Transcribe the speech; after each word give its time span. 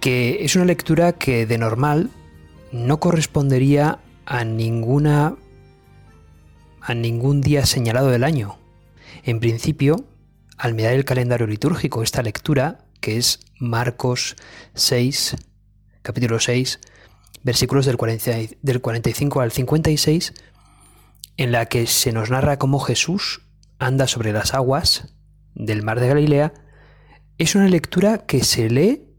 que 0.00 0.44
es 0.44 0.56
una 0.56 0.64
lectura 0.64 1.12
que 1.12 1.46
de 1.46 1.58
normal 1.58 2.10
no 2.72 3.00
correspondería 3.00 3.98
a 4.24 4.44
ninguna 4.44 5.36
a 6.80 6.94
ningún 6.94 7.42
día 7.42 7.66
señalado 7.66 8.08
del 8.08 8.24
año. 8.24 8.58
En 9.22 9.38
principio, 9.38 10.06
al 10.56 10.72
mirar 10.72 10.94
el 10.94 11.04
calendario 11.04 11.46
litúrgico, 11.46 12.02
esta 12.02 12.22
lectura, 12.22 12.86
que 13.00 13.18
es 13.18 13.40
Marcos 13.58 14.36
6, 14.74 15.36
capítulo 16.00 16.40
6, 16.40 16.80
versículos 17.42 17.84
del, 17.84 17.98
del 18.62 18.80
45 18.80 19.40
al 19.42 19.52
56, 19.52 20.32
en 21.36 21.52
la 21.52 21.66
que 21.66 21.86
se 21.86 22.12
nos 22.12 22.30
narra 22.30 22.58
cómo 22.58 22.80
Jesús 22.80 23.42
anda 23.78 24.06
sobre 24.06 24.32
las 24.32 24.54
aguas 24.54 25.14
del 25.54 25.82
mar 25.82 26.00
de 26.00 26.08
Galilea, 26.08 26.54
es 27.36 27.54
una 27.54 27.68
lectura 27.68 28.18
que 28.18 28.42
se 28.42 28.70
lee 28.70 29.09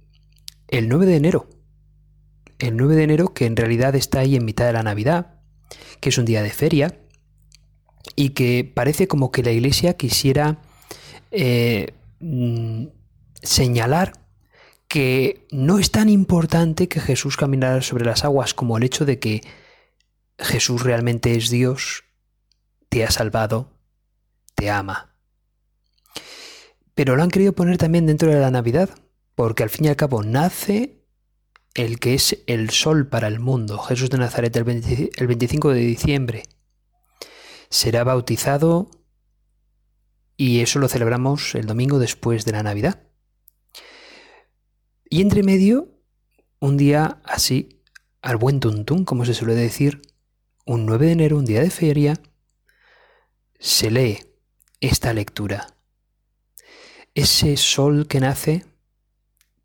el 0.71 0.89
9 0.89 1.05
de 1.05 1.15
enero. 1.15 1.47
El 2.57 2.77
9 2.77 2.95
de 2.95 3.03
enero 3.03 3.33
que 3.33 3.45
en 3.45 3.55
realidad 3.55 3.95
está 3.95 4.19
ahí 4.19 4.35
en 4.35 4.45
mitad 4.45 4.65
de 4.65 4.73
la 4.73 4.83
Navidad, 4.83 5.35
que 5.99 6.09
es 6.09 6.17
un 6.17 6.25
día 6.25 6.41
de 6.41 6.49
feria, 6.49 6.99
y 8.15 8.29
que 8.29 8.69
parece 8.73 9.07
como 9.07 9.31
que 9.31 9.43
la 9.43 9.51
Iglesia 9.51 9.95
quisiera 9.95 10.61
eh, 11.29 11.93
mm, 12.19 12.87
señalar 13.41 14.13
que 14.87 15.47
no 15.51 15.79
es 15.79 15.91
tan 15.91 16.09
importante 16.09 16.87
que 16.87 16.99
Jesús 16.99 17.37
caminara 17.37 17.81
sobre 17.81 18.05
las 18.05 18.25
aguas 18.25 18.53
como 18.53 18.77
el 18.77 18.83
hecho 18.83 19.05
de 19.05 19.19
que 19.19 19.41
Jesús 20.37 20.83
realmente 20.83 21.35
es 21.35 21.49
Dios, 21.49 22.03
te 22.89 23.05
ha 23.05 23.11
salvado, 23.11 23.71
te 24.55 24.69
ama. 24.69 25.15
Pero 26.93 27.15
lo 27.15 27.23
han 27.23 27.29
querido 27.29 27.53
poner 27.53 27.77
también 27.77 28.05
dentro 28.05 28.29
de 28.29 28.39
la 28.39 28.51
Navidad, 28.51 28.89
porque 29.35 29.63
al 29.63 29.69
fin 29.69 29.85
y 29.85 29.89
al 29.89 29.95
cabo 29.95 30.23
nace 30.23 31.01
el 31.73 31.99
que 31.99 32.13
es 32.13 32.43
el 32.47 32.69
sol 32.69 33.07
para 33.07 33.27
el 33.27 33.39
mundo, 33.39 33.77
Jesús 33.79 34.09
de 34.09 34.17
Nazaret, 34.17 34.55
el 34.55 35.27
25 35.27 35.69
de 35.69 35.79
diciembre. 35.79 36.43
Será 37.69 38.03
bautizado 38.03 38.91
y 40.35 40.61
eso 40.61 40.79
lo 40.79 40.89
celebramos 40.89 41.55
el 41.55 41.65
domingo 41.65 41.99
después 41.99 42.45
de 42.45 42.51
la 42.51 42.63
Navidad. 42.63 43.03
Y 45.09 45.21
entre 45.21 45.43
medio, 45.43 45.89
un 46.59 46.77
día 46.77 47.21
así, 47.25 47.81
al 48.21 48.37
buen 48.37 48.59
tuntún, 48.59 49.05
como 49.05 49.25
se 49.25 49.33
suele 49.33 49.55
decir, 49.55 50.01
un 50.65 50.85
9 50.85 51.07
de 51.07 51.11
enero, 51.11 51.37
un 51.37 51.45
día 51.45 51.61
de 51.61 51.69
feria, 51.69 52.21
se 53.59 53.91
lee 53.91 54.19
esta 54.79 55.13
lectura. 55.13 55.75
Ese 57.13 57.57
sol 57.57 58.07
que 58.07 58.19
nace, 58.19 58.65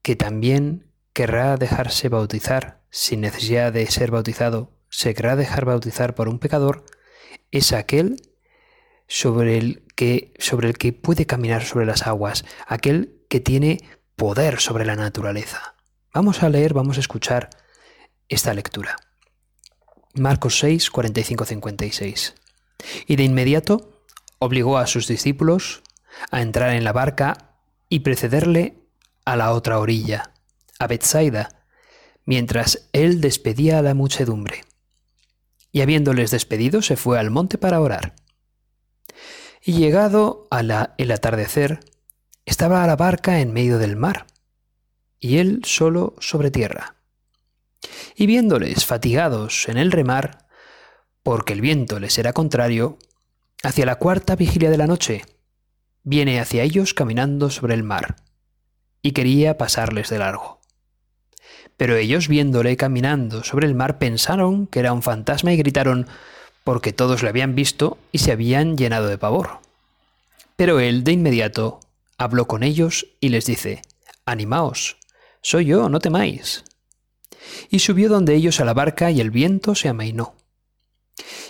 que 0.06 0.14
también 0.14 0.92
querrá 1.12 1.56
dejarse 1.56 2.08
bautizar 2.08 2.80
sin 2.90 3.22
necesidad 3.22 3.72
de 3.72 3.84
ser 3.90 4.12
bautizado, 4.12 4.70
se 4.88 5.14
querrá 5.14 5.34
dejar 5.34 5.64
bautizar 5.64 6.14
por 6.14 6.28
un 6.28 6.38
pecador, 6.38 6.84
es 7.50 7.72
aquel 7.72 8.14
sobre 9.08 9.58
el 9.58 9.84
que 9.96 10.32
sobre 10.38 10.68
el 10.68 10.78
que 10.78 10.92
puede 10.92 11.26
caminar 11.26 11.64
sobre 11.64 11.86
las 11.86 12.06
aguas, 12.06 12.44
aquel 12.68 13.20
que 13.28 13.40
tiene 13.40 13.80
poder 14.14 14.60
sobre 14.60 14.86
la 14.86 14.94
naturaleza. 14.94 15.74
Vamos 16.14 16.44
a 16.44 16.50
leer, 16.50 16.72
vamos 16.72 16.98
a 16.98 17.00
escuchar 17.00 17.50
esta 18.28 18.54
lectura. 18.54 18.94
Marcos 20.14 20.60
6, 20.60 20.88
45, 20.88 21.46
56. 21.46 22.34
Y 23.08 23.16
de 23.16 23.24
inmediato 23.24 24.04
obligó 24.38 24.78
a 24.78 24.86
sus 24.86 25.08
discípulos 25.08 25.82
a 26.30 26.42
entrar 26.42 26.74
en 26.74 26.84
la 26.84 26.92
barca 26.92 27.56
y 27.88 28.00
precederle 28.00 28.85
a 29.26 29.36
la 29.36 29.52
otra 29.52 29.78
orilla, 29.78 30.32
a 30.78 30.86
Bethsaida, 30.86 31.64
mientras 32.24 32.88
él 32.92 33.20
despedía 33.20 33.78
a 33.78 33.82
la 33.82 33.92
muchedumbre. 33.92 34.64
Y 35.72 35.82
habiéndoles 35.82 36.30
despedido, 36.30 36.80
se 36.80 36.96
fue 36.96 37.18
al 37.18 37.30
monte 37.30 37.58
para 37.58 37.80
orar. 37.80 38.14
Y 39.62 39.72
llegado 39.72 40.46
a 40.50 40.62
la, 40.62 40.94
el 40.96 41.10
atardecer, 41.10 41.80
estaba 42.44 42.86
la 42.86 42.96
barca 42.96 43.40
en 43.40 43.52
medio 43.52 43.78
del 43.78 43.96
mar, 43.96 44.26
y 45.18 45.38
él 45.38 45.62
solo 45.64 46.14
sobre 46.20 46.52
tierra. 46.52 46.94
Y 48.14 48.26
viéndoles 48.26 48.86
fatigados 48.86 49.68
en 49.68 49.76
el 49.76 49.90
remar, 49.90 50.46
porque 51.24 51.52
el 51.52 51.60
viento 51.60 51.98
les 51.98 52.16
era 52.18 52.32
contrario, 52.32 52.98
hacia 53.64 53.86
la 53.86 53.96
cuarta 53.96 54.36
vigilia 54.36 54.70
de 54.70 54.78
la 54.78 54.86
noche, 54.86 55.24
viene 56.04 56.38
hacia 56.38 56.62
ellos 56.62 56.94
caminando 56.94 57.50
sobre 57.50 57.74
el 57.74 57.82
mar, 57.82 58.14
y 59.06 59.12
quería 59.12 59.56
pasarles 59.56 60.10
de 60.10 60.18
largo. 60.18 60.58
Pero 61.76 61.94
ellos 61.94 62.26
viéndole 62.26 62.76
caminando 62.76 63.44
sobre 63.44 63.68
el 63.68 63.74
mar 63.76 63.98
pensaron 63.98 64.66
que 64.66 64.80
era 64.80 64.92
un 64.92 65.00
fantasma 65.00 65.52
y 65.52 65.56
gritaron, 65.56 66.08
porque 66.64 66.92
todos 66.92 67.22
le 67.22 67.28
habían 67.28 67.54
visto 67.54 67.98
y 68.10 68.18
se 68.18 68.32
habían 68.32 68.76
llenado 68.76 69.06
de 69.06 69.16
pavor. 69.16 69.60
Pero 70.56 70.80
él 70.80 71.04
de 71.04 71.12
inmediato 71.12 71.78
habló 72.18 72.48
con 72.48 72.64
ellos 72.64 73.06
y 73.20 73.28
les 73.28 73.46
dice, 73.46 73.82
Animaos, 74.24 74.96
soy 75.40 75.66
yo, 75.66 75.88
no 75.88 76.00
temáis. 76.00 76.64
Y 77.70 77.78
subió 77.78 78.08
donde 78.08 78.34
ellos 78.34 78.58
a 78.58 78.64
la 78.64 78.74
barca 78.74 79.12
y 79.12 79.20
el 79.20 79.30
viento 79.30 79.76
se 79.76 79.88
amainó. 79.88 80.34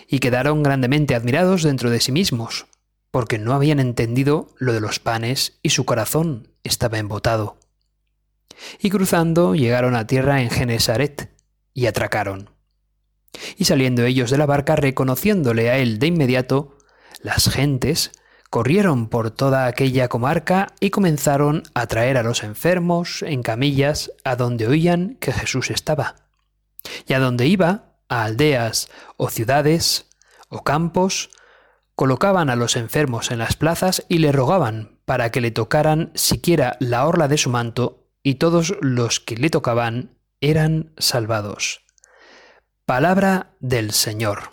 Y 0.07 0.19
quedaron 0.19 0.63
grandemente 0.63 1.15
admirados 1.15 1.63
dentro 1.63 1.89
de 1.89 2.01
sí 2.01 2.13
mismos, 2.13 2.67
porque 3.17 3.39
no 3.39 3.55
habían 3.55 3.81
entendido 3.81 4.49
lo 4.59 4.75
de 4.75 4.81
los 4.83 5.01
panes 5.01 5.59
y 5.63 5.71
su 5.71 5.87
corazón 5.87 6.49
estaba 6.65 6.99
embotado. 6.99 7.57
Y 8.79 8.91
cruzando 8.91 9.55
llegaron 9.55 9.97
a 9.97 10.07
tierra 10.07 10.43
en 10.43 10.51
Genesaret 10.51 11.31
y 11.73 11.87
atracaron. 11.87 12.51
Y 13.57 13.65
saliendo 13.65 14.05
ellos 14.05 14.31
de 14.31 14.37
la 14.37 14.45
barca, 14.45 14.77
reconociéndole 14.77 15.71
a 15.71 15.79
él 15.79 15.99
de 15.99 16.09
inmediato, 16.09 16.77
las 17.23 17.49
gentes 17.49 18.13
corrieron 18.51 19.09
por 19.09 19.31
toda 19.31 19.65
aquella 19.65 20.09
comarca 20.09 20.75
y 20.79 20.91
comenzaron 20.91 21.63
a 21.73 21.87
traer 21.87 22.19
a 22.19 22.23
los 22.23 22.43
enfermos 22.43 23.23
en 23.23 23.43
camillas 23.43 24.13
a 24.25 24.37
donde 24.37 24.67
oían 24.67 25.17
que 25.21 25.33
Jesús 25.33 25.71
estaba. 25.71 26.17
Y 27.09 27.15
a 27.15 27.19
donde 27.19 27.47
iba, 27.47 27.95
a 28.11 28.25
aldeas 28.25 28.91
o 29.17 29.31
ciudades 29.31 30.05
o 30.51 30.65
campos, 30.65 31.31
colocaban 31.97 32.51
a 32.51 32.57
los 32.57 32.77
enfermos 32.77 33.31
en 33.31 33.39
las 33.39 33.57
plazas 33.57 34.05
y 34.09 34.19
le 34.19 34.31
rogaban 34.31 35.01
para 35.07 35.33
que 35.33 35.41
le 35.41 35.51
tocaran 35.51 36.13
siquiera 36.15 36.77
la 36.79 37.07
orla 37.07 37.27
de 37.27 37.39
su 37.39 37.51
manto, 37.51 38.05
y 38.23 38.35
todos 38.35 38.75
los 38.81 39.21
que 39.21 39.37
le 39.37 39.51
tocaban 39.51 40.19
eran 40.41 40.93
salvados. 40.99 41.83
Palabra 42.85 43.55
del 43.61 43.93
Señor. 43.93 44.51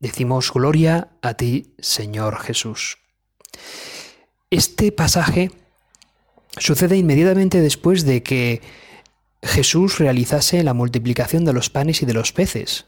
Decimos 0.00 0.52
gloria 0.52 1.08
a 1.22 1.34
ti, 1.34 1.74
Señor 1.78 2.38
Jesús. 2.38 2.98
Este 4.50 4.92
pasaje 4.92 5.50
sucede 6.56 6.96
inmediatamente 6.96 7.60
después 7.60 8.04
de 8.04 8.22
que 8.22 8.62
Jesús 9.42 9.98
realizase 9.98 10.62
la 10.62 10.74
multiplicación 10.74 11.44
de 11.44 11.52
los 11.52 11.70
panes 11.70 12.02
y 12.02 12.06
de 12.06 12.14
los 12.14 12.32
peces. 12.32 12.84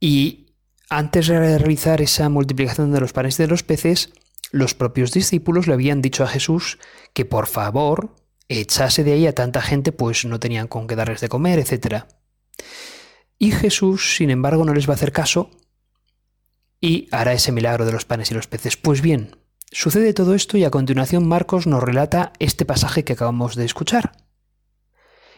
Y 0.00 0.45
antes 0.88 1.26
de 1.26 1.58
realizar 1.58 2.00
esa 2.00 2.28
multiplicación 2.28 2.92
de 2.92 3.00
los 3.00 3.12
panes 3.12 3.38
y 3.38 3.42
de 3.42 3.48
los 3.48 3.62
peces, 3.62 4.10
los 4.52 4.74
propios 4.74 5.12
discípulos 5.12 5.66
le 5.66 5.74
habían 5.74 6.02
dicho 6.02 6.22
a 6.22 6.28
Jesús 6.28 6.78
que 7.12 7.24
por 7.24 7.46
favor 7.46 8.14
echase 8.48 9.02
de 9.02 9.12
ahí 9.12 9.26
a 9.26 9.34
tanta 9.34 9.60
gente, 9.60 9.90
pues 9.92 10.24
no 10.24 10.38
tenían 10.38 10.68
con 10.68 10.86
qué 10.86 10.94
darles 10.94 11.20
de 11.20 11.28
comer, 11.28 11.58
etc. 11.58 12.04
Y 13.38 13.50
Jesús, 13.50 14.16
sin 14.16 14.30
embargo, 14.30 14.64
no 14.64 14.74
les 14.74 14.88
va 14.88 14.92
a 14.92 14.96
hacer 14.96 15.12
caso 15.12 15.50
y 16.80 17.08
hará 17.10 17.32
ese 17.32 17.52
milagro 17.52 17.84
de 17.84 17.92
los 17.92 18.04
panes 18.04 18.30
y 18.30 18.34
los 18.34 18.46
peces. 18.46 18.76
Pues 18.76 19.00
bien, 19.00 19.36
sucede 19.72 20.14
todo 20.14 20.34
esto 20.34 20.56
y 20.56 20.64
a 20.64 20.70
continuación 20.70 21.26
Marcos 21.26 21.66
nos 21.66 21.82
relata 21.82 22.32
este 22.38 22.64
pasaje 22.64 23.02
que 23.02 23.14
acabamos 23.14 23.56
de 23.56 23.64
escuchar. 23.64 24.12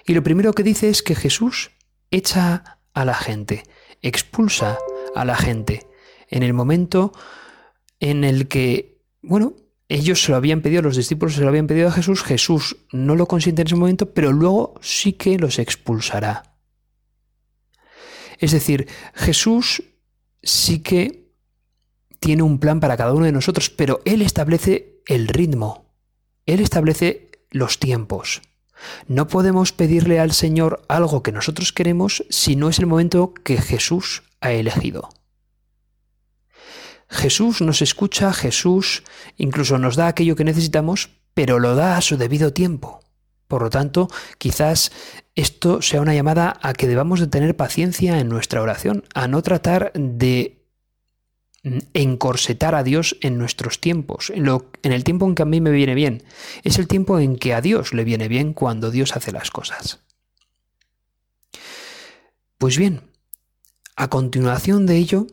Y 0.06 0.14
lo 0.14 0.22
primero 0.22 0.52
que 0.52 0.62
dice 0.62 0.90
es 0.90 1.02
que 1.02 1.14
Jesús 1.14 1.70
echa 2.10 2.80
a 2.92 3.04
la 3.04 3.14
gente, 3.14 3.64
expulsa 4.02 4.78
a 5.18 5.24
la 5.24 5.36
gente 5.36 5.86
en 6.28 6.42
el 6.42 6.54
momento 6.54 7.12
en 8.00 8.24
el 8.24 8.48
que, 8.48 9.02
bueno, 9.22 9.54
ellos 9.88 10.22
se 10.22 10.30
lo 10.30 10.36
habían 10.36 10.60
pedido, 10.60 10.82
los 10.82 10.96
discípulos 10.96 11.34
se 11.34 11.40
lo 11.40 11.48
habían 11.48 11.66
pedido 11.66 11.88
a 11.88 11.92
Jesús, 11.92 12.22
Jesús 12.22 12.76
no 12.92 13.16
lo 13.16 13.26
consiente 13.26 13.62
en 13.62 13.68
ese 13.68 13.76
momento, 13.76 14.12
pero 14.12 14.32
luego 14.32 14.74
sí 14.80 15.14
que 15.14 15.38
los 15.38 15.58
expulsará. 15.58 16.54
Es 18.38 18.52
decir, 18.52 18.86
Jesús 19.14 19.82
sí 20.42 20.80
que 20.80 21.32
tiene 22.20 22.42
un 22.42 22.58
plan 22.58 22.78
para 22.78 22.96
cada 22.96 23.12
uno 23.12 23.24
de 23.24 23.32
nosotros, 23.32 23.70
pero 23.70 24.00
Él 24.04 24.22
establece 24.22 25.02
el 25.06 25.26
ritmo, 25.26 25.94
Él 26.46 26.60
establece 26.60 27.30
los 27.50 27.78
tiempos. 27.78 28.42
No 29.08 29.26
podemos 29.26 29.72
pedirle 29.72 30.20
al 30.20 30.32
Señor 30.32 30.82
algo 30.88 31.24
que 31.24 31.32
nosotros 31.32 31.72
queremos 31.72 32.24
si 32.28 32.54
no 32.54 32.68
es 32.68 32.78
el 32.78 32.86
momento 32.86 33.34
que 33.34 33.56
Jesús 33.56 34.22
ha 34.40 34.52
elegido. 34.52 35.08
Jesús 37.08 37.60
nos 37.62 37.80
escucha, 37.82 38.32
Jesús 38.32 39.02
incluso 39.36 39.78
nos 39.78 39.96
da 39.96 40.08
aquello 40.08 40.36
que 40.36 40.44
necesitamos, 40.44 41.10
pero 41.34 41.58
lo 41.58 41.74
da 41.74 41.96
a 41.96 42.00
su 42.00 42.16
debido 42.16 42.52
tiempo. 42.52 43.00
Por 43.46 43.62
lo 43.62 43.70
tanto, 43.70 44.08
quizás 44.36 44.92
esto 45.34 45.80
sea 45.80 46.02
una 46.02 46.14
llamada 46.14 46.58
a 46.60 46.74
que 46.74 46.86
debamos 46.86 47.20
de 47.20 47.28
tener 47.28 47.56
paciencia 47.56 48.20
en 48.20 48.28
nuestra 48.28 48.60
oración, 48.60 49.04
a 49.14 49.26
no 49.26 49.42
tratar 49.42 49.90
de 49.94 50.58
encorsetar 51.94 52.74
a 52.74 52.82
Dios 52.82 53.16
en 53.20 53.38
nuestros 53.38 53.80
tiempos, 53.80 54.30
en, 54.30 54.44
lo, 54.44 54.70
en 54.82 54.92
el 54.92 55.02
tiempo 55.02 55.26
en 55.26 55.34
que 55.34 55.42
a 55.42 55.46
mí 55.46 55.60
me 55.60 55.70
viene 55.70 55.94
bien. 55.94 56.22
Es 56.62 56.78
el 56.78 56.86
tiempo 56.86 57.18
en 57.18 57.36
que 57.36 57.54
a 57.54 57.60
Dios 57.60 57.94
le 57.94 58.04
viene 58.04 58.28
bien 58.28 58.52
cuando 58.52 58.90
Dios 58.90 59.16
hace 59.16 59.32
las 59.32 59.50
cosas. 59.50 60.00
Pues 62.58 62.76
bien, 62.76 63.07
a 63.98 64.06
continuación 64.06 64.86
de 64.86 64.96
ello, 64.96 65.26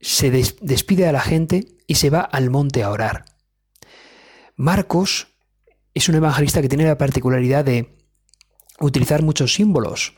se 0.00 0.30
despide 0.30 1.08
a 1.08 1.12
la 1.12 1.20
gente 1.20 1.76
y 1.88 1.96
se 1.96 2.08
va 2.08 2.20
al 2.20 2.50
monte 2.50 2.84
a 2.84 2.90
orar. 2.90 3.24
Marcos 4.54 5.26
es 5.92 6.08
un 6.08 6.14
evangelista 6.14 6.62
que 6.62 6.68
tiene 6.68 6.84
la 6.84 6.98
particularidad 6.98 7.64
de 7.64 7.98
utilizar 8.78 9.22
muchos 9.22 9.54
símbolos. 9.54 10.14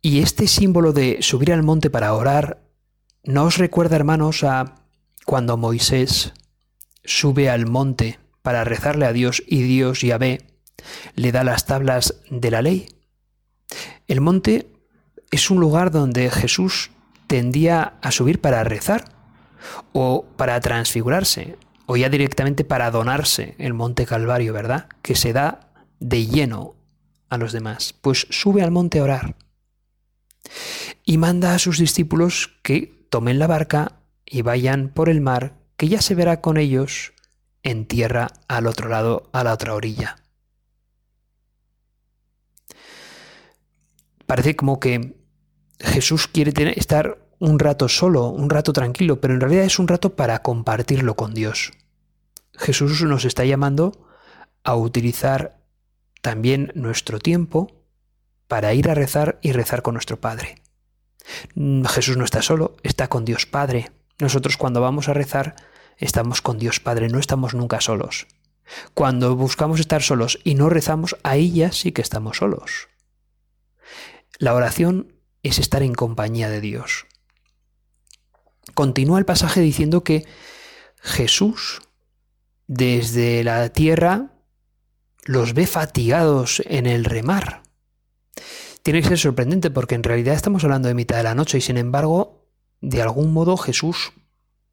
Y 0.00 0.22
este 0.22 0.48
símbolo 0.48 0.94
de 0.94 1.18
subir 1.20 1.52
al 1.52 1.62
monte 1.62 1.90
para 1.90 2.14
orar, 2.14 2.62
¿no 3.22 3.44
os 3.44 3.58
recuerda, 3.58 3.96
hermanos, 3.96 4.42
a 4.44 4.86
cuando 5.26 5.58
Moisés 5.58 6.32
sube 7.04 7.50
al 7.50 7.66
monte 7.66 8.18
para 8.40 8.64
rezarle 8.64 9.04
a 9.04 9.12
Dios 9.12 9.42
y 9.46 9.60
Dios, 9.62 10.00
Yahvé, 10.00 10.46
le 11.16 11.32
da 11.32 11.44
las 11.44 11.66
tablas 11.66 12.14
de 12.30 12.50
la 12.50 12.62
ley? 12.62 12.86
El 14.08 14.22
monte 14.22 14.71
es 15.32 15.50
un 15.50 15.58
lugar 15.58 15.90
donde 15.90 16.30
Jesús 16.30 16.90
tendía 17.26 17.94
a 18.02 18.12
subir 18.12 18.40
para 18.40 18.62
rezar 18.62 19.06
o 19.92 20.26
para 20.36 20.60
transfigurarse 20.60 21.56
o 21.86 21.96
ya 21.96 22.10
directamente 22.10 22.64
para 22.64 22.90
donarse 22.90 23.56
el 23.58 23.72
monte 23.72 24.06
Calvario, 24.06 24.52
¿verdad? 24.52 24.88
Que 25.00 25.16
se 25.16 25.32
da 25.32 25.72
de 25.98 26.26
lleno 26.26 26.76
a 27.30 27.38
los 27.38 27.52
demás. 27.52 27.94
Pues 27.94 28.26
sube 28.30 28.62
al 28.62 28.70
monte 28.70 28.98
a 28.98 29.04
orar 29.04 29.36
y 31.04 31.16
manda 31.16 31.54
a 31.54 31.58
sus 31.58 31.78
discípulos 31.78 32.58
que 32.62 33.06
tomen 33.08 33.38
la 33.38 33.46
barca 33.46 34.00
y 34.26 34.42
vayan 34.42 34.90
por 34.90 35.08
el 35.08 35.22
mar, 35.22 35.54
que 35.78 35.88
ya 35.88 36.02
se 36.02 36.14
verá 36.14 36.42
con 36.42 36.58
ellos 36.58 37.14
en 37.62 37.86
tierra 37.86 38.28
al 38.48 38.66
otro 38.66 38.90
lado, 38.90 39.30
a 39.32 39.44
la 39.44 39.54
otra 39.54 39.74
orilla. 39.74 40.16
Parece 44.26 44.56
como 44.56 44.78
que 44.78 45.21
Jesús 45.78 46.28
quiere 46.28 46.52
estar 46.76 47.18
un 47.38 47.58
rato 47.58 47.88
solo, 47.88 48.28
un 48.28 48.50
rato 48.50 48.72
tranquilo, 48.72 49.20
pero 49.20 49.34
en 49.34 49.40
realidad 49.40 49.64
es 49.64 49.78
un 49.78 49.88
rato 49.88 50.14
para 50.14 50.42
compartirlo 50.42 51.16
con 51.16 51.34
Dios. 51.34 51.72
Jesús 52.54 53.02
nos 53.02 53.24
está 53.24 53.44
llamando 53.44 54.06
a 54.62 54.76
utilizar 54.76 55.58
también 56.20 56.70
nuestro 56.74 57.18
tiempo 57.18 57.82
para 58.46 58.74
ir 58.74 58.88
a 58.88 58.94
rezar 58.94 59.38
y 59.42 59.52
rezar 59.52 59.82
con 59.82 59.94
nuestro 59.94 60.20
Padre. 60.20 60.62
Jesús 61.88 62.16
no 62.16 62.24
está 62.24 62.42
solo, 62.42 62.76
está 62.82 63.08
con 63.08 63.24
Dios 63.24 63.46
Padre. 63.46 63.90
Nosotros 64.18 64.56
cuando 64.56 64.80
vamos 64.80 65.08
a 65.08 65.14
rezar 65.14 65.56
estamos 65.96 66.42
con 66.42 66.58
Dios 66.58 66.80
Padre, 66.80 67.08
no 67.08 67.18
estamos 67.18 67.54
nunca 67.54 67.80
solos. 67.80 68.26
Cuando 68.94 69.34
buscamos 69.36 69.80
estar 69.80 70.02
solos 70.02 70.38
y 70.44 70.54
no 70.54 70.68
rezamos, 70.68 71.16
ahí 71.22 71.52
ya 71.52 71.72
sí 71.72 71.92
que 71.92 72.02
estamos 72.02 72.38
solos. 72.38 72.88
La 74.38 74.54
oración 74.54 75.12
es 75.42 75.58
estar 75.58 75.82
en 75.82 75.94
compañía 75.94 76.48
de 76.48 76.60
Dios. 76.60 77.06
Continúa 78.74 79.18
el 79.18 79.24
pasaje 79.24 79.60
diciendo 79.60 80.04
que 80.04 80.26
Jesús 81.00 81.82
desde 82.66 83.44
la 83.44 83.68
tierra 83.70 84.32
los 85.24 85.54
ve 85.54 85.66
fatigados 85.66 86.62
en 86.66 86.86
el 86.86 87.04
remar. 87.04 87.62
Tiene 88.82 89.02
que 89.02 89.08
ser 89.08 89.18
sorprendente 89.18 89.70
porque 89.70 89.94
en 89.94 90.02
realidad 90.02 90.34
estamos 90.34 90.64
hablando 90.64 90.88
de 90.88 90.94
mitad 90.94 91.16
de 91.16 91.22
la 91.22 91.34
noche 91.34 91.58
y 91.58 91.60
sin 91.60 91.76
embargo, 91.76 92.46
de 92.80 93.02
algún 93.02 93.32
modo 93.32 93.56
Jesús 93.56 94.12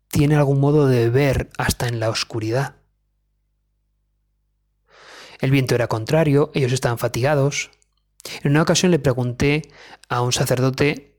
tiene 0.07 0.36
algún 0.36 0.60
modo 0.60 0.88
de 0.88 1.10
ver 1.10 1.50
hasta 1.57 1.88
en 1.88 2.00
la 2.00 2.10
oscuridad. 2.10 2.75
El 5.39 5.51
viento 5.51 5.75
era 5.75 5.88
contrario, 5.88 6.51
ellos 6.54 6.74
estaban 6.74 6.98
fatigados. 6.98 7.69
En 8.44 8.51
una 8.51 8.62
ocasión 8.62 8.92
le 8.92 9.00
pregunté 9.00 9.69
a 10.07 10.21
un 10.21 10.31
sacerdote 10.31 11.16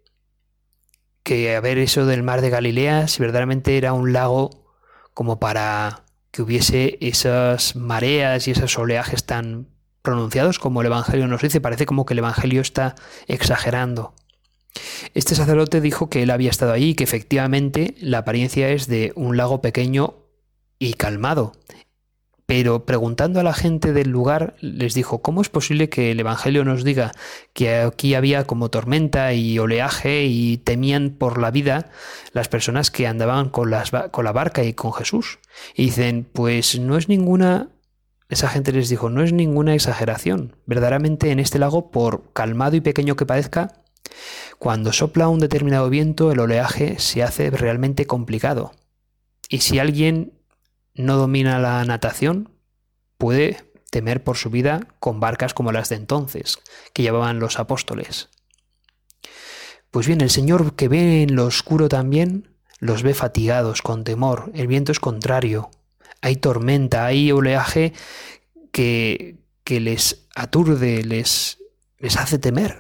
que 1.23 1.55
a 1.55 1.61
ver 1.61 1.79
eso 1.79 2.07
del 2.07 2.23
mar 2.23 2.41
de 2.41 2.51
Galilea, 2.51 3.09
si 3.09 3.21
verdaderamente 3.21 3.77
era 3.77 3.93
un 3.93 4.13
lago 4.13 4.65
como 5.15 5.39
para 5.39 6.05
que 6.31 6.43
hubiese 6.43 6.99
esas 7.01 7.77
mareas 7.77 8.47
y 8.47 8.53
esos 8.53 8.79
oleajes 8.79 9.25
tan 9.25 9.69
pronunciados 10.03 10.59
como 10.59 10.81
el 10.81 10.87
Evangelio 10.87 11.27
nos 11.27 11.43
dice, 11.43 11.61
parece 11.61 11.87
como 11.87 12.07
que 12.07 12.15
el 12.15 12.21
Evangelio 12.21 12.61
está 12.61 12.95
exagerando. 13.27 14.15
Este 15.15 15.35
sacerdote 15.35 15.81
dijo 15.81 16.09
que 16.09 16.23
él 16.23 16.31
había 16.31 16.51
estado 16.51 16.73
allí 16.73 16.91
y 16.91 16.95
que 16.95 17.05
efectivamente 17.05 17.95
la 18.01 18.19
apariencia 18.19 18.69
es 18.71 18.87
de 18.87 19.13
un 19.17 19.37
lago 19.37 19.61
pequeño 19.61 20.15
y 20.79 20.95
calmado, 20.95 21.53
pero 22.51 22.85
preguntando 22.85 23.39
a 23.39 23.45
la 23.45 23.55
gente 23.55 23.93
del 23.93 24.09
lugar, 24.09 24.57
les 24.61 24.93
dijo, 24.93 25.23
¿cómo 25.23 25.41
es 25.41 25.49
posible 25.49 25.89
que 25.89 26.11
el 26.11 26.19
Evangelio 26.19 26.65
nos 26.65 26.83
diga 26.83 27.13
que 27.53 27.77
aquí 27.77 28.15
había 28.15 28.43
como 28.43 28.71
tormenta 28.71 29.33
y 29.35 29.57
oleaje 29.61 30.25
y 30.25 30.57
temían 30.57 31.11
por 31.11 31.41
la 31.41 31.53
vida 31.53 31.93
las 32.33 32.49
personas 32.49 32.91
que 32.91 33.07
andaban 33.07 33.51
con, 33.51 33.71
la 33.71 34.33
barca 34.33 34.65
y 34.65 34.75
con 34.75 34.93
Jesús? 34.93 35.39
Y 35.77 35.85
dicen, 35.85 36.27
pues 36.33 36.77
no 36.81 36.97
es 36.97 37.09
ninguna... 37.09 37.69
Esa 38.29 38.49
gente 38.49 38.73
les 38.73 38.89
dijo, 38.89 39.11
no 39.11 39.23
es 39.23 39.33
ninguna 39.33 39.77
exageración. 39.77 40.57
Verdaderamente 40.67 41.31
en 41.31 41.39
este 41.39 41.61
lago, 41.61 41.93
por 41.93 42.33
calmado 42.33 42.75
y 42.75 42.81
pequeño 42.81 43.15
que 43.15 43.27
parezca, 43.27 43.85
cuando 44.59 44.93
sopla 44.93 45.29
un 45.29 45.39
determinado 45.39 45.89
viento, 45.89 46.33
el 46.33 46.41
oleaje 46.41 46.99
se 46.99 47.23
hace 47.23 47.49
realmente 47.51 48.07
complicado. 48.07 48.73
Y 49.49 49.59
si 49.59 49.79
alguien 49.79 50.40
no 51.01 51.17
domina 51.17 51.59
la 51.59 51.85
natación, 51.85 52.51
puede 53.19 53.71
temer 53.91 54.23
por 54.23 54.37
su 54.37 54.51
vida 54.51 54.87
con 54.99 55.21
barcas 55.21 55.53
como 55.55 55.73
las 55.73 55.89
de 55.89 55.97
entonces, 55.97 56.59
que 56.93 57.03
llevaban 57.03 57.41
los 57.41 57.59
apóstoles. 57.59 58.31
Pues 59.91 60.07
bien, 60.07 60.21
el 60.21 60.31
Señor 60.31 60.77
que 60.77 60.89
ve 60.89 61.23
en 61.23 61.35
lo 61.35 61.47
oscuro 61.47 61.89
también, 61.89 62.57
los 62.79 63.03
ve 63.03 63.13
fatigados, 63.13 63.83
con 63.83 64.05
temor, 64.05 64.51
el 64.55 64.69
viento 64.69 64.93
es 64.93 65.01
contrario, 65.01 65.71
hay 66.23 66.37
tormenta, 66.37 67.07
hay 67.07 67.33
oleaje 67.33 67.93
que, 68.73 69.39
que 69.65 69.81
les 69.81 70.27
aturde, 70.35 71.03
les, 71.03 71.59
les 71.99 72.17
hace 72.17 72.39
temer. 72.39 72.79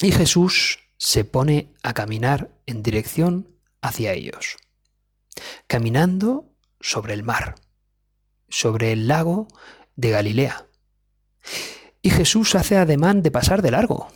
Y 0.00 0.12
Jesús 0.12 0.80
se 0.96 1.24
pone 1.24 1.74
a 1.82 1.94
caminar 1.94 2.50
en 2.66 2.82
dirección 2.82 3.48
hacia 3.82 4.12
ellos. 4.12 4.56
Caminando 5.66 6.55
sobre 6.80 7.14
el 7.14 7.22
mar, 7.22 7.56
sobre 8.48 8.92
el 8.92 9.08
lago 9.08 9.48
de 9.96 10.10
Galilea. 10.10 10.66
Y 12.02 12.10
Jesús 12.10 12.54
hace 12.54 12.76
ademán 12.76 13.22
de 13.22 13.30
pasar 13.30 13.62
de 13.62 13.70
largo. 13.70 14.08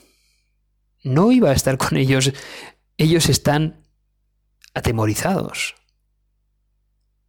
No 1.02 1.33
iba 1.33 1.50
a 1.50 1.55
estar 1.55 1.79
con 1.79 1.97
ellos. 1.97 2.33
Ellos 2.97 3.29
están 3.29 3.87
atemorizados. 4.75 5.75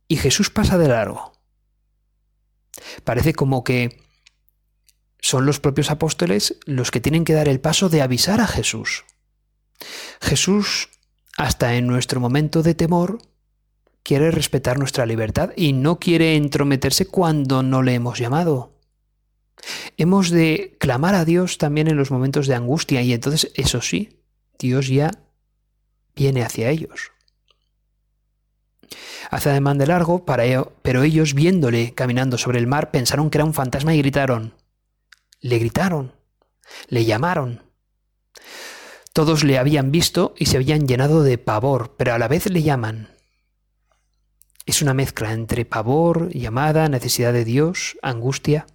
Y 0.07 0.17
Jesús 0.17 0.49
pasa 0.49 0.77
de 0.77 0.87
largo. 0.87 1.31
Parece 3.03 3.33
como 3.33 3.63
que 3.63 4.01
son 5.19 5.45
los 5.45 5.59
propios 5.59 5.91
apóstoles 5.91 6.57
los 6.65 6.91
que 6.91 6.99
tienen 6.99 7.25
que 7.25 7.33
dar 7.33 7.47
el 7.47 7.61
paso 7.61 7.89
de 7.89 8.01
avisar 8.01 8.41
a 8.41 8.47
Jesús. 8.47 9.05
Jesús, 10.19 10.89
hasta 11.37 11.75
en 11.75 11.87
nuestro 11.87 12.19
momento 12.19 12.63
de 12.63 12.75
temor, 12.75 13.19
quiere 14.03 14.31
respetar 14.31 14.79
nuestra 14.79 15.05
libertad 15.05 15.51
y 15.55 15.73
no 15.73 15.99
quiere 15.99 16.35
entrometerse 16.35 17.05
cuando 17.05 17.63
no 17.63 17.81
le 17.83 17.95
hemos 17.95 18.19
llamado. 18.19 18.71
Hemos 19.97 20.29
de 20.29 20.75
clamar 20.79 21.15
a 21.15 21.25
Dios 21.25 21.57
también 21.57 21.87
en 21.87 21.97
los 21.97 22.11
momentos 22.11 22.47
de 22.47 22.55
angustia 22.55 23.01
y 23.01 23.13
entonces, 23.13 23.51
eso 23.55 23.81
sí, 23.81 24.21
Dios 24.57 24.87
ya 24.87 25.11
viene 26.15 26.43
hacia 26.43 26.69
ellos. 26.69 27.11
Hace 29.29 29.49
ademán 29.49 29.77
de 29.77 29.87
largo, 29.87 30.25
para 30.25 30.43
ello, 30.43 30.73
pero 30.81 31.03
ellos, 31.03 31.33
viéndole 31.33 31.93
caminando 31.93 32.37
sobre 32.37 32.59
el 32.59 32.67
mar, 32.67 32.91
pensaron 32.91 33.29
que 33.29 33.37
era 33.37 33.45
un 33.45 33.53
fantasma 33.53 33.93
y 33.93 33.99
gritaron. 33.99 34.53
Le 35.39 35.57
gritaron, 35.59 36.13
le 36.87 37.05
llamaron. 37.05 37.63
Todos 39.13 39.43
le 39.43 39.57
habían 39.57 39.91
visto 39.91 40.33
y 40.37 40.47
se 40.47 40.57
habían 40.57 40.87
llenado 40.87 41.23
de 41.23 41.37
pavor, 41.37 41.95
pero 41.97 42.13
a 42.13 42.17
la 42.17 42.27
vez 42.27 42.49
le 42.49 42.63
llaman. 42.63 43.09
Es 44.65 44.81
una 44.81 44.93
mezcla 44.93 45.33
entre 45.33 45.65
pavor, 45.65 46.29
llamada, 46.29 46.87
necesidad 46.87 47.33
de 47.33 47.45
Dios, 47.45 47.97
angustia. 48.01 48.67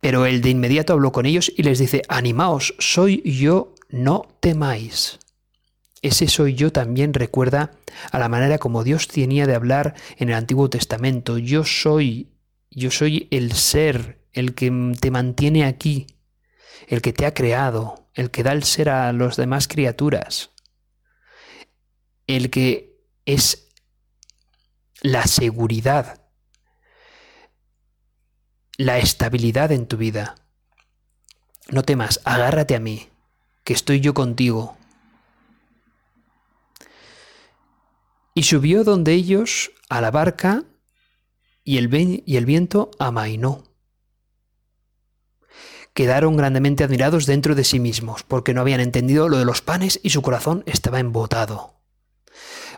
Pero 0.00 0.24
él 0.26 0.40
de 0.40 0.50
inmediato 0.50 0.92
habló 0.92 1.12
con 1.12 1.26
ellos 1.26 1.52
y 1.54 1.62
les 1.62 1.78
dice, 1.78 2.02
animaos, 2.08 2.74
soy 2.78 3.22
yo, 3.22 3.74
no 3.88 4.28
temáis. 4.40 5.18
Ese 6.02 6.28
soy 6.28 6.54
yo 6.54 6.72
también 6.72 7.12
recuerda 7.12 7.72
a 8.10 8.18
la 8.18 8.28
manera 8.28 8.58
como 8.58 8.84
Dios 8.84 9.08
tenía 9.08 9.46
de 9.46 9.54
hablar 9.54 9.94
en 10.16 10.30
el 10.30 10.34
Antiguo 10.34 10.70
Testamento. 10.70 11.36
Yo 11.36 11.64
soy, 11.64 12.30
yo 12.70 12.90
soy 12.90 13.28
el 13.30 13.52
ser, 13.52 14.24
el 14.32 14.54
que 14.54 14.94
te 14.98 15.10
mantiene 15.10 15.64
aquí, 15.64 16.06
el 16.88 17.02
que 17.02 17.12
te 17.12 17.26
ha 17.26 17.34
creado, 17.34 18.08
el 18.14 18.30
que 18.30 18.42
da 18.42 18.52
el 18.52 18.64
ser 18.64 18.88
a 18.88 19.12
las 19.12 19.36
demás 19.36 19.68
criaturas, 19.68 20.50
el 22.26 22.48
que 22.48 22.98
es 23.26 23.69
la 25.02 25.26
seguridad, 25.26 26.20
la 28.76 28.98
estabilidad 28.98 29.72
en 29.72 29.86
tu 29.86 29.96
vida. 29.96 30.34
No 31.68 31.82
temas, 31.82 32.20
agárrate 32.24 32.74
a 32.74 32.80
mí, 32.80 33.08
que 33.64 33.72
estoy 33.72 34.00
yo 34.00 34.12
contigo. 34.14 34.76
Y 38.34 38.42
subió 38.44 38.84
donde 38.84 39.12
ellos 39.12 39.70
a 39.88 40.00
la 40.00 40.10
barca 40.10 40.64
y 41.64 41.78
el, 41.78 41.88
viento 41.88 42.90
amainó. 42.98 43.64
Quedaron 45.94 46.36
grandemente 46.36 46.84
admirados 46.84 47.26
dentro 47.26 47.54
de 47.54 47.64
sí 47.64 47.80
mismos, 47.80 48.22
porque 48.22 48.54
no 48.54 48.60
habían 48.60 48.80
entendido 48.80 49.28
lo 49.28 49.38
de 49.38 49.44
los 49.44 49.62
panes 49.62 50.00
y 50.02 50.10
su 50.10 50.22
corazón 50.22 50.62
estaba 50.66 51.00
embotado. 51.00 51.79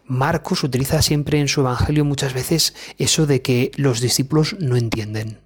Marcos 0.04 0.64
utiliza 0.64 1.00
siempre 1.02 1.40
en 1.40 1.49
su 1.49 1.61
Evangelio 1.61 2.04
muchas 2.04 2.35
veces 2.35 2.75
eso 2.99 3.26
de 3.26 3.42
que 3.42 3.71
los 3.76 4.00
discípulos 4.00 4.56
no 4.59 4.76
entienden. 4.76 5.40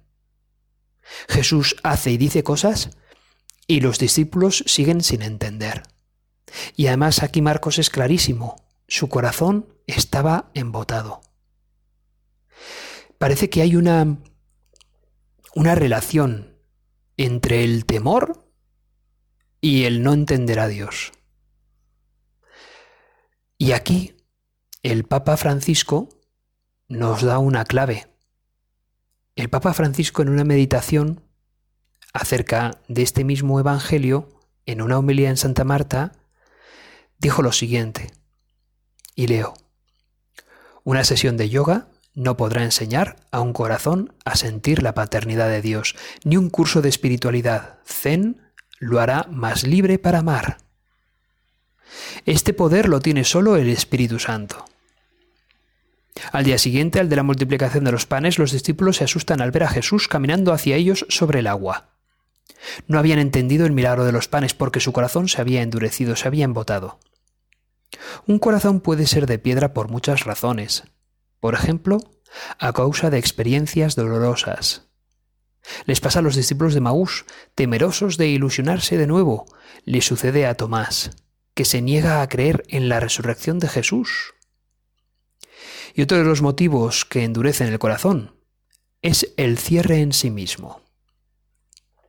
Jesús 1.29 1.75
hace 1.83 2.11
y 2.11 2.17
dice 2.17 2.43
cosas 2.43 2.89
y 3.67 3.81
los 3.81 3.99
discípulos 3.99 4.63
siguen 4.65 5.01
sin 5.01 5.21
entender. 5.21 5.83
Y 6.75 6.87
además 6.87 7.23
aquí 7.23 7.41
Marcos 7.41 7.77
es 7.79 7.89
clarísimo, 7.89 8.63
su 8.87 9.09
corazón 9.09 9.67
estaba 9.85 10.49
embotado. 10.53 11.21
Parece 13.17 13.49
que 13.49 13.61
hay 13.61 13.75
una, 13.75 14.17
una 15.55 15.75
relación 15.75 16.57
entre 17.17 17.63
el 17.63 17.85
temor 17.85 18.47
y 19.59 19.83
el 19.83 20.03
no 20.03 20.13
entender 20.13 20.59
a 20.59 20.67
Dios. 20.67 21.11
Y 23.57 23.71
aquí 23.71 24.16
el 24.91 25.03
Papa 25.03 25.35
Francisco 25.35 26.07
nos 26.87 27.21
da 27.21 27.39
una 27.39 27.65
clave. 27.65 28.07
El 29.35 29.49
Papa 29.49 29.73
Francisco 29.73 30.21
en 30.21 30.29
una 30.29 30.45
meditación 30.45 31.25
acerca 32.13 32.79
de 32.87 33.01
este 33.01 33.25
mismo 33.25 33.59
Evangelio, 33.59 34.29
en 34.65 34.81
una 34.81 34.97
homilía 34.97 35.29
en 35.29 35.35
Santa 35.35 35.65
Marta, 35.65 36.13
dijo 37.19 37.41
lo 37.41 37.51
siguiente, 37.51 38.13
y 39.13 39.27
leo, 39.27 39.55
una 40.85 41.03
sesión 41.03 41.35
de 41.35 41.49
yoga 41.49 41.89
no 42.13 42.37
podrá 42.37 42.63
enseñar 42.63 43.17
a 43.29 43.41
un 43.41 43.51
corazón 43.51 44.13
a 44.23 44.37
sentir 44.37 44.83
la 44.83 44.93
paternidad 44.93 45.49
de 45.49 45.61
Dios, 45.61 45.97
ni 46.23 46.37
un 46.37 46.49
curso 46.49 46.81
de 46.81 46.87
espiritualidad 46.87 47.79
zen 47.85 48.41
lo 48.79 49.01
hará 49.01 49.27
más 49.29 49.67
libre 49.67 49.99
para 49.99 50.19
amar. 50.19 50.59
Este 52.25 52.53
poder 52.53 52.87
lo 52.87 53.01
tiene 53.01 53.25
solo 53.25 53.57
el 53.57 53.67
Espíritu 53.67 54.17
Santo. 54.17 54.63
Al 56.31 56.43
día 56.43 56.57
siguiente, 56.57 56.99
al 56.99 57.09
de 57.09 57.15
la 57.15 57.23
multiplicación 57.23 57.83
de 57.83 57.91
los 57.91 58.05
panes, 58.05 58.39
los 58.39 58.51
discípulos 58.51 58.97
se 58.97 59.03
asustan 59.03 59.41
al 59.41 59.51
ver 59.51 59.63
a 59.63 59.69
Jesús 59.69 60.07
caminando 60.07 60.53
hacia 60.53 60.75
ellos 60.75 61.05
sobre 61.09 61.39
el 61.39 61.47
agua. 61.47 61.89
No 62.87 62.97
habían 62.99 63.19
entendido 63.19 63.65
el 63.65 63.71
milagro 63.71 64.05
de 64.05 64.11
los 64.11 64.27
panes 64.27 64.53
porque 64.53 64.79
su 64.79 64.93
corazón 64.93 65.27
se 65.27 65.41
había 65.41 65.61
endurecido, 65.61 66.15
se 66.15 66.27
había 66.27 66.45
embotado. 66.45 66.99
Un 68.25 68.39
corazón 68.39 68.81
puede 68.81 69.07
ser 69.07 69.27
de 69.27 69.39
piedra 69.39 69.73
por 69.73 69.89
muchas 69.89 70.23
razones. 70.23 70.83
Por 71.39 71.53
ejemplo, 71.53 71.99
a 72.59 72.73
causa 72.73 73.09
de 73.09 73.19
experiencias 73.19 73.95
dolorosas. 73.95 74.83
Les 75.85 75.99
pasa 75.99 76.19
a 76.19 76.21
los 76.21 76.35
discípulos 76.35 76.73
de 76.73 76.81
Maús, 76.81 77.25
temerosos 77.55 78.17
de 78.17 78.27
ilusionarse 78.27 78.97
de 78.97 79.07
nuevo. 79.07 79.45
Le 79.85 80.01
sucede 80.01 80.45
a 80.45 80.55
Tomás 80.55 81.11
que 81.57 81.65
se 81.65 81.81
niega 81.81 82.21
a 82.21 82.29
creer 82.29 82.63
en 82.67 82.87
la 82.87 82.99
resurrección 82.99 83.57
de 83.57 83.67
Jesús. 83.67 84.35
Y 85.97 86.03
otro 86.03 86.19
de 86.19 86.23
los 86.23 86.43
motivos 86.43 87.05
que 87.05 87.23
endurecen 87.23 87.69
el 87.69 87.79
corazón 87.79 88.35
es 89.01 89.33
el 89.35 89.57
cierre 89.57 90.01
en 90.01 90.13
sí 90.13 90.29
mismo. 90.29 90.79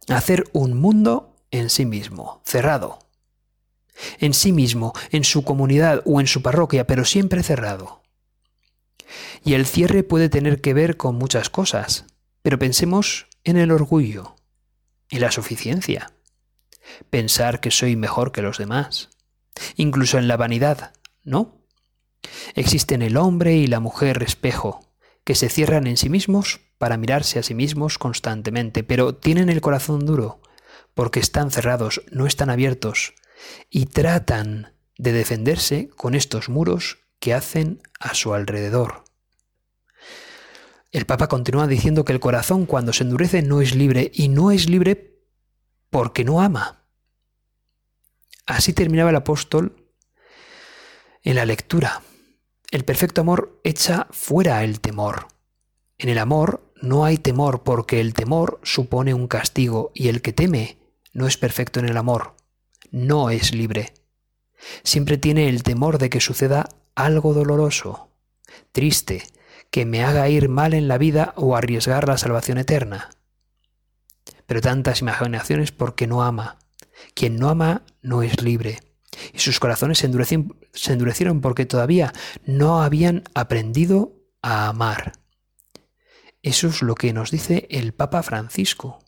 Hacer 0.08 0.44
un 0.52 0.78
mundo 0.78 1.34
en 1.50 1.70
sí 1.70 1.86
mismo, 1.86 2.42
cerrado. 2.44 2.98
En 4.18 4.34
sí 4.34 4.52
mismo, 4.52 4.92
en 5.10 5.24
su 5.24 5.42
comunidad 5.42 6.02
o 6.04 6.20
en 6.20 6.26
su 6.26 6.42
parroquia, 6.42 6.86
pero 6.86 7.06
siempre 7.06 7.42
cerrado. 7.42 8.02
Y 9.42 9.54
el 9.54 9.64
cierre 9.64 10.02
puede 10.02 10.28
tener 10.28 10.60
que 10.60 10.74
ver 10.74 10.98
con 10.98 11.14
muchas 11.14 11.48
cosas, 11.48 12.04
pero 12.42 12.58
pensemos 12.58 13.26
en 13.42 13.56
el 13.56 13.70
orgullo, 13.70 14.36
en 15.08 15.22
la 15.22 15.32
suficiencia, 15.32 16.12
pensar 17.08 17.60
que 17.60 17.70
soy 17.70 17.96
mejor 17.96 18.32
que 18.32 18.42
los 18.42 18.58
demás, 18.58 19.08
incluso 19.76 20.18
en 20.18 20.28
la 20.28 20.36
vanidad, 20.36 20.92
¿no? 21.24 21.57
Existen 22.54 23.02
el 23.02 23.16
hombre 23.16 23.56
y 23.56 23.66
la 23.66 23.80
mujer 23.80 24.22
espejo, 24.22 24.80
que 25.24 25.34
se 25.34 25.48
cierran 25.48 25.86
en 25.86 25.96
sí 25.96 26.08
mismos 26.08 26.60
para 26.78 26.96
mirarse 26.96 27.38
a 27.38 27.42
sí 27.42 27.54
mismos 27.54 27.98
constantemente, 27.98 28.82
pero 28.82 29.14
tienen 29.14 29.48
el 29.48 29.60
corazón 29.60 30.06
duro, 30.06 30.40
porque 30.94 31.20
están 31.20 31.50
cerrados, 31.50 32.02
no 32.10 32.26
están 32.26 32.50
abiertos, 32.50 33.14
y 33.70 33.86
tratan 33.86 34.72
de 34.96 35.12
defenderse 35.12 35.88
con 35.90 36.14
estos 36.14 36.48
muros 36.48 36.98
que 37.20 37.34
hacen 37.34 37.82
a 38.00 38.14
su 38.14 38.34
alrededor. 38.34 39.04
El 40.90 41.04
Papa 41.04 41.28
continúa 41.28 41.66
diciendo 41.66 42.04
que 42.04 42.12
el 42.12 42.20
corazón 42.20 42.64
cuando 42.64 42.92
se 42.92 43.04
endurece 43.04 43.42
no 43.42 43.60
es 43.60 43.74
libre, 43.74 44.10
y 44.14 44.28
no 44.28 44.50
es 44.50 44.68
libre 44.68 45.18
porque 45.90 46.24
no 46.24 46.40
ama. 46.40 46.84
Así 48.46 48.72
terminaba 48.72 49.10
el 49.10 49.16
apóstol 49.16 49.90
en 51.22 51.34
la 51.34 51.44
lectura. 51.44 52.02
El 52.70 52.84
perfecto 52.84 53.22
amor 53.22 53.58
echa 53.64 54.08
fuera 54.10 54.62
el 54.62 54.80
temor. 54.80 55.28
En 55.96 56.10
el 56.10 56.18
amor 56.18 56.70
no 56.82 57.06
hay 57.06 57.16
temor 57.16 57.62
porque 57.62 57.98
el 57.98 58.12
temor 58.12 58.60
supone 58.62 59.14
un 59.14 59.26
castigo 59.26 59.90
y 59.94 60.08
el 60.08 60.20
que 60.20 60.34
teme 60.34 60.78
no 61.14 61.26
es 61.26 61.38
perfecto 61.38 61.80
en 61.80 61.88
el 61.88 61.96
amor, 61.96 62.34
no 62.90 63.30
es 63.30 63.54
libre. 63.54 63.94
Siempre 64.82 65.16
tiene 65.16 65.48
el 65.48 65.62
temor 65.62 65.96
de 65.96 66.10
que 66.10 66.20
suceda 66.20 66.68
algo 66.94 67.32
doloroso, 67.32 68.10
triste, 68.72 69.22
que 69.70 69.86
me 69.86 70.04
haga 70.04 70.28
ir 70.28 70.50
mal 70.50 70.74
en 70.74 70.88
la 70.88 70.98
vida 70.98 71.32
o 71.36 71.56
arriesgar 71.56 72.06
la 72.06 72.18
salvación 72.18 72.58
eterna. 72.58 73.08
Pero 74.46 74.60
tantas 74.60 75.00
imaginaciones 75.00 75.72
porque 75.72 76.06
no 76.06 76.22
ama, 76.22 76.58
quien 77.14 77.38
no 77.38 77.48
ama 77.48 77.82
no 78.02 78.22
es 78.22 78.42
libre. 78.42 78.80
Y 79.32 79.38
sus 79.38 79.60
corazones 79.60 79.98
se 79.98 80.06
endurecieron, 80.92 81.40
porque 81.40 81.66
todavía 81.66 82.12
no 82.44 82.82
habían 82.82 83.24
aprendido 83.34 84.14
a 84.42 84.68
amar. 84.68 85.12
Eso 86.42 86.68
es 86.68 86.82
lo 86.82 86.94
que 86.94 87.12
nos 87.12 87.30
dice 87.30 87.66
el 87.70 87.92
Papa 87.92 88.22
Francisco. 88.22 89.00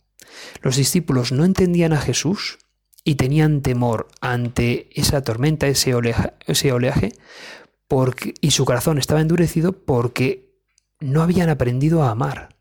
Los 0.61 0.75
discípulos 0.75 1.31
no 1.31 1.45
entendían 1.45 1.93
a 1.93 2.01
Jesús 2.01 2.59
y 3.03 3.15
tenían 3.15 3.61
temor 3.61 4.07
ante 4.21 4.89
esa 4.93 5.21
tormenta, 5.23 5.67
ese 5.67 5.93
oleaje, 5.93 7.13
porque, 7.87 8.33
y 8.41 8.51
su 8.51 8.65
corazón 8.65 8.97
estaba 8.97 9.21
endurecido 9.21 9.73
porque 9.73 10.51
no 10.99 11.21
habían 11.21 11.49
aprendido 11.49 12.03
a 12.03 12.11
amar. 12.11 12.55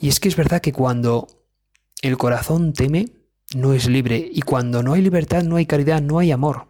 Y 0.00 0.08
es 0.08 0.20
que 0.20 0.28
es 0.28 0.36
verdad 0.36 0.60
que 0.60 0.72
cuando 0.72 1.28
el 2.02 2.16
corazón 2.16 2.72
teme, 2.72 3.10
no 3.54 3.72
es 3.72 3.88
libre 3.88 4.28
y 4.32 4.42
cuando 4.42 4.82
no 4.82 4.94
hay 4.94 5.02
libertad, 5.02 5.42
no 5.42 5.56
hay 5.56 5.66
caridad, 5.66 6.02
no 6.02 6.18
hay 6.18 6.32
amor. 6.32 6.66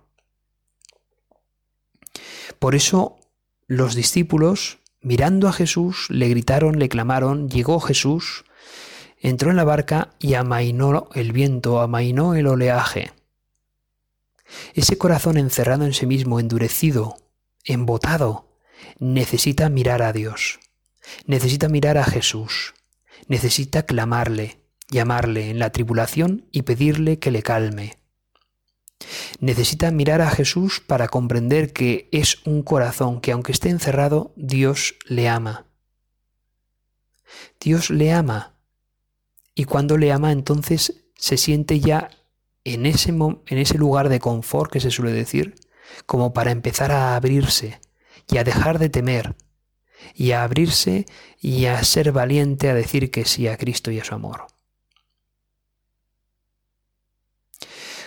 Por 2.58 2.74
eso 2.74 3.18
los 3.66 3.94
discípulos, 3.94 4.78
mirando 5.00 5.48
a 5.48 5.52
Jesús, 5.52 6.06
le 6.10 6.28
gritaron, 6.28 6.78
le 6.78 6.88
clamaron, 6.88 7.48
llegó 7.48 7.80
Jesús, 7.80 8.44
entró 9.18 9.50
en 9.50 9.56
la 9.56 9.64
barca 9.64 10.14
y 10.18 10.34
amainó 10.34 11.08
el 11.14 11.32
viento, 11.32 11.80
amainó 11.80 12.34
el 12.34 12.46
oleaje. 12.46 13.12
Ese 14.74 14.96
corazón 14.96 15.36
encerrado 15.36 15.84
en 15.84 15.92
sí 15.92 16.06
mismo, 16.06 16.38
endurecido, 16.38 17.16
embotado, 17.64 18.46
necesita 18.98 19.68
mirar 19.68 20.02
a 20.02 20.12
Dios, 20.12 20.60
necesita 21.26 21.68
mirar 21.68 21.98
a 21.98 22.04
Jesús, 22.04 22.74
necesita 23.26 23.84
clamarle, 23.84 24.60
llamarle 24.88 25.50
en 25.50 25.58
la 25.58 25.70
tribulación 25.70 26.46
y 26.52 26.62
pedirle 26.62 27.18
que 27.18 27.30
le 27.30 27.42
calme. 27.42 27.98
Necesita 29.40 29.90
mirar 29.90 30.22
a 30.22 30.30
Jesús 30.30 30.80
para 30.80 31.08
comprender 31.08 31.72
que 31.72 32.08
es 32.12 32.46
un 32.46 32.62
corazón 32.62 33.20
que 33.20 33.32
aunque 33.32 33.52
esté 33.52 33.68
encerrado, 33.68 34.32
Dios 34.36 34.94
le 35.06 35.28
ama. 35.28 35.66
Dios 37.60 37.90
le 37.90 38.12
ama. 38.12 38.54
Y 39.54 39.64
cuando 39.64 39.96
le 39.98 40.12
ama, 40.12 40.32
entonces 40.32 41.04
se 41.16 41.36
siente 41.36 41.80
ya 41.80 42.10
en 42.64 42.84
ese, 42.86 43.78
lugar 43.78 44.08
de 44.08 44.20
confort 44.20 44.70
que 44.70 44.80
se 44.80 44.90
suele 44.90 45.12
decir, 45.12 45.54
como 46.04 46.32
para 46.32 46.50
empezar 46.50 46.90
a 46.90 47.16
abrirse 47.16 47.80
y 48.28 48.38
a 48.38 48.44
dejar 48.44 48.78
de 48.78 48.88
temer, 48.88 49.36
y 50.14 50.32
a 50.32 50.42
abrirse 50.42 51.06
y 51.40 51.66
a 51.66 51.82
ser 51.84 52.12
valiente 52.12 52.68
a 52.68 52.74
decir 52.74 53.10
que 53.10 53.24
sí 53.24 53.48
a 53.48 53.56
Cristo 53.56 53.90
y 53.90 54.00
a 54.00 54.04
su 54.04 54.14
amor. 54.14 54.46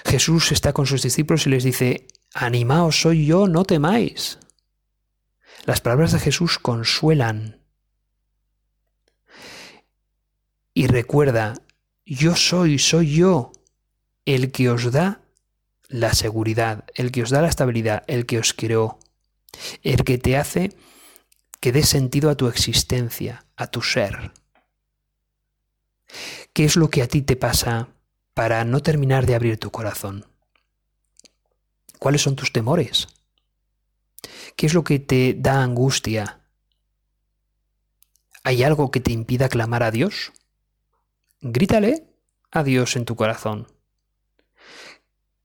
Jesús 0.10 0.52
está 0.52 0.74
con 0.74 0.88
sus 0.88 1.04
discípulos 1.04 1.46
y 1.46 1.52
les 1.52 1.64
dice, 1.64 2.08
Animaos, 2.34 3.00
soy 3.00 3.28
yo, 3.28 3.48
no 3.48 3.64
temáis. 3.64 4.40
Las 5.66 5.82
palabras 5.82 6.12
de 6.14 6.20
Jesús 6.20 6.58
consuelan. 6.58 7.62
Y 10.74 10.88
recuerda, 10.88 11.54
yo 12.08 12.36
soy, 12.36 12.80
soy 12.80 13.14
yo, 13.14 13.52
el 14.26 14.52
que 14.52 14.72
os 14.72 14.92
da 14.92 15.22
la 15.90 16.14
seguridad, 16.14 16.86
el 16.96 17.12
que 17.12 17.22
os 17.22 17.30
da 17.30 17.44
la 17.44 17.50
estabilidad, 17.50 18.04
el 18.08 18.26
que 18.26 18.40
os 18.40 18.56
creó, 18.56 18.98
el 19.84 20.04
que 20.04 20.18
te 20.18 20.38
hace 20.38 20.76
que 21.60 21.72
dé 21.72 21.84
sentido 21.84 22.32
a 22.32 22.36
tu 22.36 22.48
existencia, 22.48 23.46
a 23.56 23.68
tu 23.68 23.84
ser. 23.84 24.32
¿Qué 26.54 26.66
es 26.66 26.76
lo 26.78 26.90
que 26.90 27.04
a 27.04 27.08
ti 27.08 27.22
te 27.22 27.36
pasa 27.36 27.90
para 28.40 28.64
no 28.64 28.80
terminar 28.80 29.26
de 29.26 29.36
abrir 29.36 29.60
tu 29.60 29.70
corazón? 29.70 30.26
¿Cuáles 32.00 32.22
son 32.22 32.38
tus 32.38 32.54
temores? 32.54 33.10
¿Qué 34.56 34.66
es 34.66 34.74
lo 34.74 34.86
que 34.86 34.98
te 34.98 35.36
da 35.38 35.62
angustia? 35.62 36.40
¿Hay 38.46 38.64
algo 38.64 38.92
que 38.92 39.02
te 39.02 39.12
impida 39.12 39.50
clamar 39.50 39.84
a 39.84 39.92
Dios? 39.92 40.32
Grítale 41.42 42.08
a 42.50 42.64
Dios 42.64 42.96
en 42.96 43.04
tu 43.04 43.18
corazón. 43.18 43.68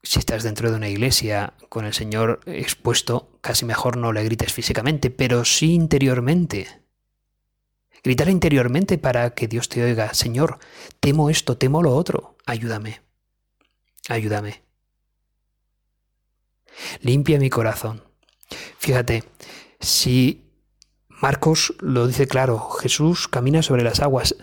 Si 0.04 0.20
estás 0.20 0.44
dentro 0.44 0.70
de 0.70 0.76
una 0.76 0.88
iglesia 0.88 1.54
con 1.68 1.86
el 1.86 1.94
Señor 1.94 2.42
expuesto, 2.46 3.40
casi 3.40 3.64
mejor 3.64 3.96
no 3.96 4.12
le 4.12 4.22
grites 4.22 4.52
físicamente, 4.52 5.10
pero 5.10 5.44
sí 5.44 5.74
interiormente. 5.74 6.83
Gritar 8.04 8.28
interiormente 8.28 8.98
para 8.98 9.30
que 9.30 9.48
Dios 9.48 9.70
te 9.70 9.82
oiga, 9.82 10.12
Señor, 10.12 10.58
temo 11.00 11.30
esto, 11.30 11.56
temo 11.56 11.82
lo 11.82 11.96
otro, 11.96 12.36
ayúdame, 12.44 13.00
ayúdame. 14.10 14.62
Limpia 17.00 17.38
mi 17.38 17.48
corazón. 17.48 18.04
Fíjate, 18.76 19.24
si 19.80 20.44
Marcos 21.08 21.72
lo 21.80 22.06
dice 22.06 22.28
claro, 22.28 22.68
Jesús 22.68 23.26
camina 23.26 23.62
sobre 23.62 23.84
las 23.84 24.00
aguas 24.00 24.36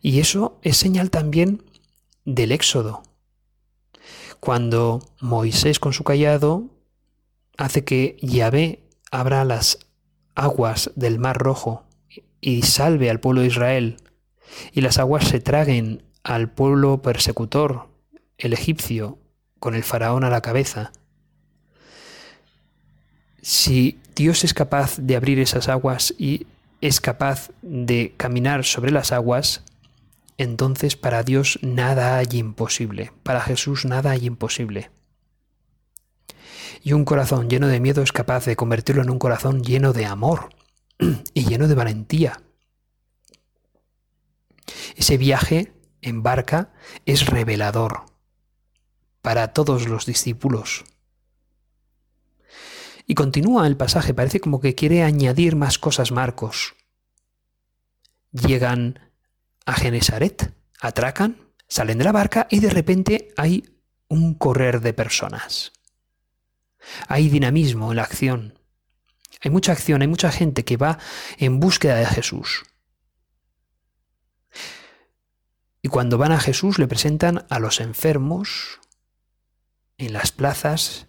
y 0.00 0.20
eso 0.20 0.60
es 0.62 0.76
señal 0.76 1.10
también 1.10 1.64
del 2.24 2.52
éxodo. 2.52 3.02
Cuando 4.38 5.00
Moisés 5.20 5.80
con 5.80 5.92
su 5.92 6.04
callado 6.04 6.70
hace 7.56 7.82
que 7.82 8.16
Yahvé 8.22 8.84
abra 9.10 9.44
las 9.44 9.80
aguas 10.36 10.92
del 10.94 11.18
Mar 11.18 11.38
Rojo 11.38 11.87
y 12.40 12.62
salve 12.62 13.10
al 13.10 13.20
pueblo 13.20 13.42
de 13.42 13.48
Israel, 13.48 13.96
y 14.72 14.80
las 14.80 14.98
aguas 14.98 15.28
se 15.28 15.40
traguen 15.40 16.02
al 16.22 16.50
pueblo 16.50 17.02
persecutor, 17.02 17.88
el 18.38 18.52
egipcio, 18.52 19.18
con 19.58 19.74
el 19.74 19.82
faraón 19.82 20.24
a 20.24 20.30
la 20.30 20.40
cabeza. 20.40 20.92
Si 23.42 23.98
Dios 24.14 24.44
es 24.44 24.54
capaz 24.54 24.98
de 24.98 25.16
abrir 25.16 25.38
esas 25.38 25.68
aguas 25.68 26.14
y 26.18 26.46
es 26.80 27.00
capaz 27.00 27.50
de 27.62 28.14
caminar 28.16 28.64
sobre 28.64 28.90
las 28.90 29.12
aguas, 29.12 29.62
entonces 30.36 30.96
para 30.96 31.22
Dios 31.22 31.58
nada 31.62 32.18
hay 32.18 32.28
imposible, 32.32 33.12
para 33.22 33.40
Jesús 33.40 33.84
nada 33.84 34.12
hay 34.12 34.26
imposible. 34.26 34.90
Y 36.84 36.92
un 36.92 37.04
corazón 37.04 37.50
lleno 37.50 37.66
de 37.66 37.80
miedo 37.80 38.02
es 38.02 38.12
capaz 38.12 38.44
de 38.44 38.54
convertirlo 38.54 39.02
en 39.02 39.10
un 39.10 39.18
corazón 39.18 39.62
lleno 39.62 39.92
de 39.92 40.06
amor, 40.06 40.50
y 41.34 41.44
lleno 41.44 41.68
de 41.68 41.74
valentía. 41.74 42.42
Ese 44.96 45.16
viaje 45.16 45.72
en 46.02 46.22
barca 46.22 46.72
es 47.06 47.26
revelador 47.26 48.06
para 49.22 49.52
todos 49.52 49.88
los 49.88 50.06
discípulos. 50.06 50.84
Y 53.06 53.14
continúa 53.14 53.66
el 53.66 53.76
pasaje, 53.76 54.12
parece 54.12 54.40
como 54.40 54.60
que 54.60 54.74
quiere 54.74 55.02
añadir 55.02 55.56
más 55.56 55.78
cosas 55.78 56.12
Marcos. 56.12 56.74
Llegan 58.32 59.00
a 59.64 59.74
Genesaret, 59.74 60.54
atracan, 60.80 61.48
salen 61.68 61.98
de 61.98 62.04
la 62.04 62.12
barca 62.12 62.46
y 62.50 62.60
de 62.60 62.70
repente 62.70 63.32
hay 63.36 63.64
un 64.08 64.34
correr 64.34 64.80
de 64.80 64.92
personas. 64.92 65.72
Hay 67.06 67.28
dinamismo 67.28 67.90
en 67.90 67.96
la 67.96 68.02
acción. 68.02 68.57
Hay 69.40 69.50
mucha 69.50 69.72
acción, 69.72 70.02
hay 70.02 70.08
mucha 70.08 70.30
gente 70.30 70.64
que 70.64 70.76
va 70.76 70.98
en 71.38 71.60
búsqueda 71.60 71.96
de 71.96 72.06
Jesús. 72.06 72.64
Y 75.82 75.88
cuando 75.88 76.18
van 76.18 76.32
a 76.32 76.40
Jesús 76.40 76.78
le 76.78 76.88
presentan 76.88 77.46
a 77.48 77.58
los 77.58 77.80
enfermos 77.80 78.80
en 79.96 80.12
las 80.12 80.32
plazas 80.32 81.06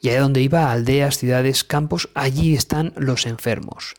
y 0.00 0.08
allá 0.08 0.20
donde 0.20 0.42
iba, 0.42 0.70
aldeas, 0.70 1.18
ciudades, 1.18 1.64
campos, 1.64 2.08
allí 2.14 2.54
están 2.54 2.92
los 2.96 3.26
enfermos. 3.26 3.94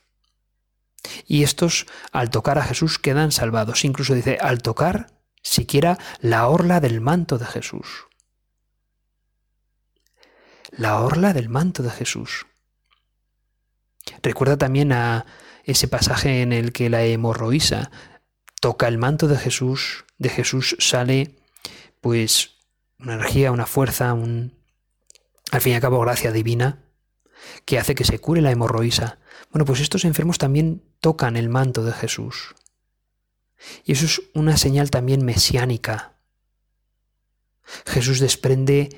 Y 1.25 1.43
estos, 1.43 1.87
al 2.11 2.29
tocar 2.29 2.57
a 2.57 2.63
Jesús, 2.63 2.99
quedan 2.99 3.31
salvados. 3.31 3.83
Incluso 3.85 4.13
dice, 4.13 4.37
al 4.39 4.61
tocar 4.61 5.07
siquiera 5.41 5.97
la 6.19 6.47
orla 6.47 6.79
del 6.79 7.01
manto 7.01 7.37
de 7.37 7.45
Jesús. 7.45 8.05
La 10.71 11.01
orla 11.01 11.33
del 11.33 11.49
manto 11.49 11.83
de 11.83 11.89
Jesús. 11.89 12.45
Recuerda 14.21 14.57
también 14.57 14.91
a 14.91 15.25
ese 15.63 15.87
pasaje 15.87 16.41
en 16.41 16.53
el 16.53 16.71
que 16.71 16.89
la 16.89 17.03
hemorroísa 17.03 17.91
toca 18.59 18.87
el 18.87 18.97
manto 18.97 19.27
de 19.27 19.37
Jesús, 19.37 20.05
de 20.17 20.29
Jesús 20.29 20.75
sale 20.79 21.35
pues 21.99 22.57
una 22.99 23.15
energía, 23.15 23.51
una 23.51 23.65
fuerza, 23.65 24.13
un 24.13 24.59
al 25.51 25.61
fin 25.61 25.73
y 25.73 25.75
al 25.75 25.81
cabo 25.81 25.99
gracia 25.99 26.31
divina 26.31 26.83
que 27.65 27.79
hace 27.79 27.95
que 27.95 28.05
se 28.05 28.19
cure 28.19 28.41
la 28.41 28.51
hemorroísa. 28.51 29.19
Bueno, 29.51 29.65
pues 29.65 29.79
estos 29.79 30.05
enfermos 30.05 30.37
también 30.37 30.83
tocan 30.99 31.35
el 31.35 31.49
manto 31.49 31.83
de 31.83 31.91
Jesús. 31.91 32.55
Y 33.83 33.93
eso 33.93 34.05
es 34.05 34.21
una 34.33 34.57
señal 34.57 34.89
también 34.89 35.25
mesiánica. 35.25 36.15
Jesús 37.85 38.19
desprende, 38.19 38.89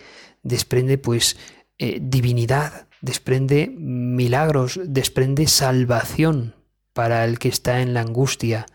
desprende 0.41 0.97
pues 0.97 1.37
eh, 1.77 1.99
divinidad, 2.01 2.87
desprende 3.03 3.67
milagros, 3.67 4.79
desprende 4.81 5.45
salvación 5.47 6.55
para 6.93 7.25
el 7.25 7.37
que 7.37 7.49
está 7.49 7.81
en 7.81 7.93
la 7.93 7.99
angustia 7.99 8.65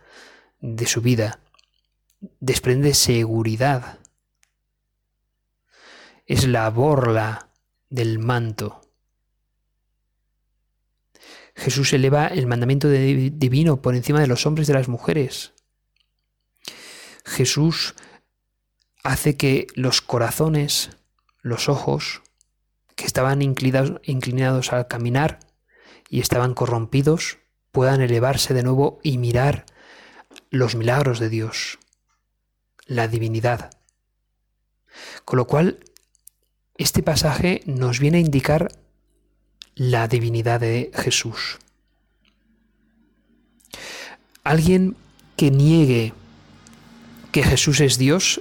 de 0.60 0.84
su 0.84 1.00
vida, 1.00 1.40
desprende 2.38 2.92
seguridad. 2.92 4.00
Es 6.26 6.46
la 6.46 6.68
borla 6.68 7.48
del 7.88 8.18
manto. 8.18 8.82
Jesús 11.54 11.94
eleva 11.94 12.26
el 12.26 12.46
mandamiento 12.46 12.90
divino 12.90 13.80
por 13.80 13.94
encima 13.94 14.20
de 14.20 14.26
los 14.26 14.44
hombres 14.44 14.68
y 14.68 14.72
de 14.72 14.78
las 14.78 14.88
mujeres. 14.88 15.54
Jesús 17.24 17.94
hace 19.02 19.38
que 19.38 19.68
los 19.74 20.02
corazones, 20.02 20.90
los 21.40 21.70
ojos, 21.70 22.20
que 22.98 23.06
estaban 23.06 23.42
inclinados, 23.42 24.00
inclinados 24.02 24.72
al 24.72 24.88
caminar 24.88 25.38
y 26.10 26.18
estaban 26.18 26.52
corrompidos, 26.52 27.38
puedan 27.70 28.00
elevarse 28.00 28.54
de 28.54 28.64
nuevo 28.64 28.98
y 29.04 29.18
mirar 29.18 29.66
los 30.50 30.74
milagros 30.74 31.20
de 31.20 31.28
Dios, 31.28 31.78
la 32.86 33.06
divinidad. 33.06 33.70
Con 35.24 35.36
lo 35.36 35.46
cual, 35.46 35.78
este 36.76 37.04
pasaje 37.04 37.62
nos 37.66 38.00
viene 38.00 38.18
a 38.18 38.22
indicar 38.22 38.72
la 39.76 40.08
divinidad 40.08 40.58
de 40.58 40.90
Jesús. 40.92 41.58
Alguien 44.42 44.96
que 45.36 45.52
niegue 45.52 46.14
que 47.30 47.44
Jesús 47.44 47.78
es 47.78 47.96
Dios 47.96 48.40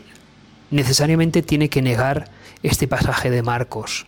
necesariamente 0.72 1.43
tiene 1.43 1.70
que 1.70 1.84
negar 1.84 2.32
este 2.63 2.88
pasaje 2.88 3.30
de 3.30 3.43
Marcos 3.43 4.08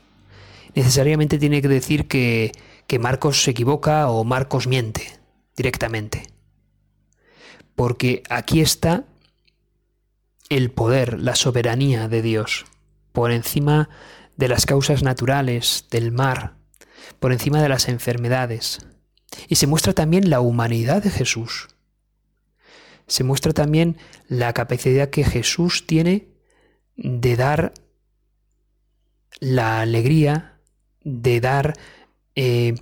necesariamente 0.76 1.38
tiene 1.38 1.62
que 1.62 1.68
decir 1.68 2.08
que, 2.08 2.52
que 2.88 3.00
Marcos 3.00 3.44
se 3.44 3.52
equivoca 3.52 4.10
o 4.10 4.24
Marcos 4.24 4.68
miente 4.68 5.20
directamente. 5.56 6.28
Porque 7.76 8.24
aquí 8.30 8.62
está 8.62 9.06
el 10.50 10.72
poder, 10.72 11.20
la 11.20 11.36
soberanía 11.36 12.08
de 12.08 12.22
Dios, 12.22 12.66
por 13.12 13.32
encima 13.32 13.90
de 14.36 14.48
las 14.48 14.66
causas 14.66 15.04
naturales, 15.04 15.86
del 15.92 16.12
mar, 16.12 16.56
por 17.20 17.32
encima 17.32 17.62
de 17.62 17.70
las 17.70 17.88
enfermedades. 17.88 18.80
Y 19.48 19.56
se 19.56 19.68
muestra 19.68 19.94
también 19.94 20.30
la 20.30 20.42
humanidad 20.42 21.04
de 21.04 21.12
Jesús. 21.12 21.68
Se 23.08 23.24
muestra 23.24 23.54
también 23.54 23.98
la 24.28 24.54
capacidad 24.54 25.10
que 25.10 25.24
Jesús 25.24 25.86
tiene 25.86 26.30
de 26.96 27.36
dar 27.36 27.74
la 29.40 29.82
alegría, 29.82 30.59
de 31.10 31.42
dar 31.42 31.74
eh, 32.36 32.76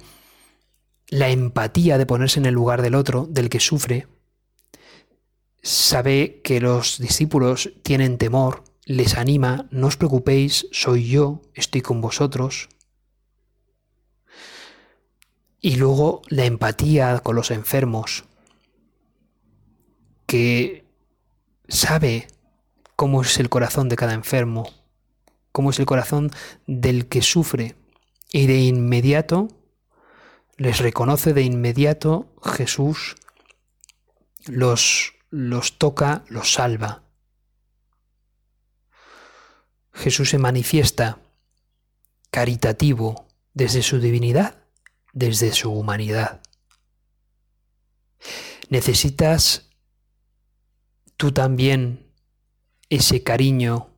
la 1.09 1.29
empatía, 1.29 1.97
de 1.97 2.05
ponerse 2.05 2.39
en 2.39 2.45
el 2.45 2.53
lugar 2.53 2.81
del 2.81 2.95
otro, 2.95 3.27
del 3.29 3.49
que 3.49 3.59
sufre. 3.59 4.07
Sabe 5.61 6.41
que 6.43 6.59
los 6.59 6.99
discípulos 6.99 7.71
tienen 7.83 8.17
temor, 8.17 8.63
les 8.85 9.17
anima, 9.17 9.67
no 9.71 9.87
os 9.87 9.97
preocupéis, 9.97 10.67
soy 10.71 11.07
yo, 11.09 11.41
estoy 11.53 11.81
con 11.81 12.01
vosotros. 12.01 12.69
Y 15.59 15.75
luego 15.75 16.21
la 16.29 16.45
empatía 16.45 17.19
con 17.19 17.35
los 17.35 17.51
enfermos, 17.51 18.25
que 20.25 20.85
sabe 21.67 22.27
cómo 22.95 23.21
es 23.21 23.39
el 23.39 23.49
corazón 23.49 23.89
de 23.89 23.95
cada 23.95 24.13
enfermo, 24.13 24.69
cómo 25.51 25.71
es 25.71 25.79
el 25.79 25.85
corazón 25.85 26.31
del 26.67 27.07
que 27.07 27.21
sufre. 27.21 27.75
Y 28.31 28.47
de 28.47 28.59
inmediato, 28.59 29.47
les 30.57 30.79
reconoce 30.79 31.33
de 31.33 31.43
inmediato 31.43 32.33
Jesús, 32.43 33.15
los, 34.45 35.13
los 35.29 35.77
toca, 35.77 36.23
los 36.27 36.53
salva. 36.53 37.03
Jesús 39.93 40.29
se 40.29 40.37
manifiesta 40.37 41.19
caritativo 42.29 43.27
desde 43.53 43.81
su 43.81 43.99
divinidad, 43.99 44.63
desde 45.13 45.51
su 45.53 45.71
humanidad. 45.71 46.41
¿Necesitas 48.69 49.69
tú 51.15 51.31
también 51.31 52.11
ese 52.89 53.23
cariño 53.23 53.89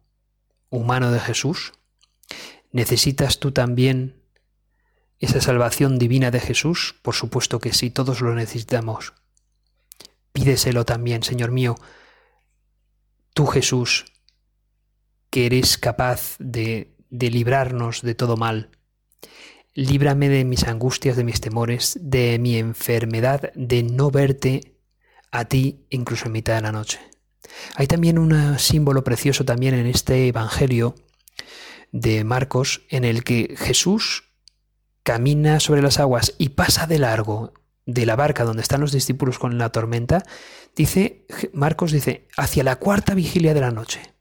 humano 0.70 1.12
de 1.12 1.20
Jesús? 1.20 1.74
¿Necesitas 2.72 3.40
tú 3.40 3.52
también 3.52 4.19
esa 5.20 5.42
salvación 5.42 6.00
divina 6.00 6.32
de 6.32 6.40
Jesús? 6.40 6.96
Por 7.02 7.16
supuesto 7.16 7.60
que 7.60 7.74
sí, 7.74 7.90
todos 7.90 8.22
lo 8.22 8.34
necesitamos. 8.36 9.14
Pídeselo 10.32 10.86
también, 10.86 11.24
Señor 11.24 11.52
mío. 11.52 11.76
Tú 13.34 13.46
Jesús, 13.46 14.06
que 15.30 15.46
eres 15.46 15.78
capaz 15.78 16.36
de, 16.40 16.96
de 17.10 17.30
librarnos 17.30 18.02
de 18.02 18.16
todo 18.16 18.38
mal. 18.38 18.70
Líbrame 19.74 20.30
de 20.30 20.46
mis 20.46 20.64
angustias, 20.66 21.16
de 21.16 21.24
mis 21.24 21.42
temores, 21.42 21.98
de 22.02 22.40
mi 22.40 22.58
enfermedad, 22.58 23.52
de 23.56 23.84
no 23.84 24.12
verte 24.12 24.76
a 25.32 25.46
ti 25.46 25.86
incluso 25.90 26.26
en 26.26 26.32
mitad 26.32 26.56
de 26.56 26.62
la 26.62 26.72
noche. 26.72 27.00
Hay 27.76 27.88
también 27.88 28.18
un 28.18 28.60
símbolo 28.60 29.04
precioso 29.04 29.46
también 29.46 29.74
en 29.74 29.86
este 29.86 30.28
Evangelio 30.28 30.96
de 31.92 32.24
Marcos 32.24 32.82
en 32.90 33.04
el 33.04 33.24
que 33.24 33.56
Jesús 33.58 34.29
camina 35.04 35.60
sobre 35.60 35.82
las 35.82 36.00
aguas 36.00 36.36
y 36.38 36.50
pasa 36.50 36.88
de 36.88 37.00
largo 37.00 37.54
de 37.86 38.06
la 38.06 38.16
barca 38.16 38.44
donde 38.44 38.62
están 38.62 38.82
los 38.82 38.92
discípulos 38.92 39.40
con 39.40 39.58
la 39.58 39.72
tormenta, 39.72 40.24
dice 40.76 41.26
Marcos 41.54 41.92
dice 41.92 42.28
hacia 42.38 42.64
la 42.64 42.76
cuarta 42.78 43.16
vigilia 43.16 43.54
de 43.54 43.62
la 43.62 43.72
noche. 43.72 44.14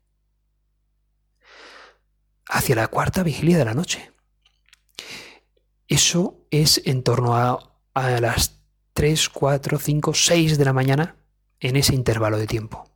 Hacia 2.47 2.77
la 2.77 2.89
cuarta 2.89 3.23
vigilia 3.23 3.59
de 3.59 3.65
la 3.65 3.75
noche. 3.75 4.11
Eso 5.87 6.47
es 6.51 6.81
en 6.85 7.03
torno 7.03 7.37
a, 7.37 7.75
a 7.95 8.21
las 8.21 8.63
3, 8.95 9.29
4, 9.29 9.79
5, 9.79 10.15
6 10.15 10.59
de 10.59 10.65
la 10.65 10.73
mañana 10.73 11.17
en 11.61 11.77
ese 11.77 11.95
intervalo 11.95 12.39
de 12.39 12.47
tiempo 12.47 12.89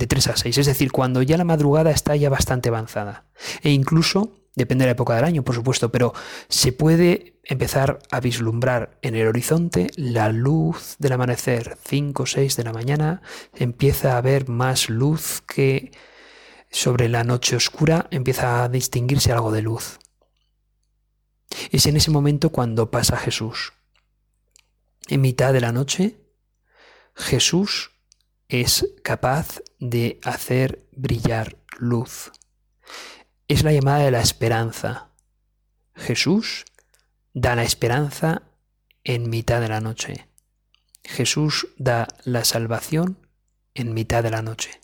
de 0.00 0.06
3 0.06 0.28
a 0.28 0.36
6, 0.36 0.58
es 0.58 0.66
decir, 0.66 0.92
cuando 0.92 1.20
ya 1.22 1.36
la 1.36 1.44
madrugada 1.44 1.90
está 1.90 2.16
ya 2.16 2.30
bastante 2.30 2.70
avanzada. 2.70 3.26
E 3.62 3.70
incluso, 3.70 4.39
depende 4.54 4.82
de 4.82 4.88
la 4.88 4.92
época 4.92 5.14
del 5.14 5.24
año, 5.24 5.42
por 5.42 5.54
supuesto, 5.54 5.90
pero 5.92 6.12
se 6.48 6.72
puede 6.72 7.40
empezar 7.44 7.98
a 8.10 8.20
vislumbrar 8.20 8.98
en 9.02 9.14
el 9.14 9.26
horizonte 9.26 9.90
la 9.96 10.30
luz 10.30 10.96
del 10.98 11.12
amanecer. 11.12 11.76
5 11.84 12.22
o 12.22 12.26
6 12.26 12.56
de 12.56 12.64
la 12.64 12.72
mañana 12.72 13.22
empieza 13.54 14.14
a 14.14 14.18
haber 14.18 14.48
más 14.48 14.88
luz 14.88 15.42
que 15.46 15.92
sobre 16.70 17.08
la 17.08 17.24
noche 17.24 17.56
oscura, 17.56 18.06
empieza 18.10 18.62
a 18.62 18.68
distinguirse 18.68 19.32
algo 19.32 19.50
de 19.50 19.62
luz. 19.62 19.98
Es 21.70 21.86
en 21.86 21.96
ese 21.96 22.10
momento 22.10 22.50
cuando 22.50 22.90
pasa 22.90 23.16
Jesús. 23.16 23.72
En 25.08 25.20
mitad 25.20 25.52
de 25.52 25.60
la 25.60 25.72
noche, 25.72 26.16
Jesús 27.14 27.90
es 28.48 28.86
capaz 29.02 29.60
de 29.78 30.20
hacer 30.22 30.86
brillar 30.92 31.56
luz. 31.78 32.30
Es 33.50 33.64
la 33.64 33.72
llamada 33.72 34.04
de 34.04 34.12
la 34.12 34.20
esperanza. 34.20 35.08
Jesús 35.96 36.66
da 37.34 37.56
la 37.56 37.64
esperanza 37.64 38.42
en 39.02 39.28
mitad 39.28 39.60
de 39.60 39.68
la 39.68 39.80
noche. 39.80 40.28
Jesús 41.02 41.66
da 41.76 42.06
la 42.22 42.44
salvación 42.44 43.26
en 43.74 43.92
mitad 43.92 44.22
de 44.22 44.30
la 44.30 44.42
noche. 44.42 44.80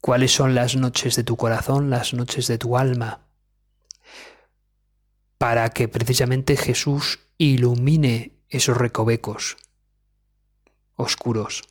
¿Cuáles 0.00 0.30
son 0.30 0.54
las 0.54 0.76
noches 0.76 1.16
de 1.16 1.24
tu 1.24 1.36
corazón, 1.36 1.90
las 1.90 2.14
noches 2.14 2.46
de 2.46 2.56
tu 2.56 2.78
alma? 2.78 3.26
Para 5.38 5.70
que 5.70 5.88
precisamente 5.88 6.56
Jesús 6.56 7.18
ilumine 7.36 8.38
esos 8.48 8.76
recovecos 8.76 9.56
oscuros. 10.94 11.64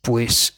Pues 0.00 0.56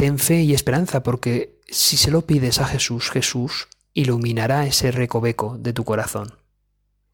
ten 0.00 0.18
fe 0.18 0.40
y 0.40 0.54
esperanza 0.54 1.02
porque 1.02 1.60
si 1.68 1.98
se 1.98 2.10
lo 2.10 2.22
pides 2.22 2.58
a 2.58 2.64
Jesús, 2.64 3.10
Jesús 3.10 3.68
iluminará 3.92 4.64
ese 4.64 4.90
recoveco 4.92 5.58
de 5.58 5.74
tu 5.74 5.84
corazón. 5.84 6.38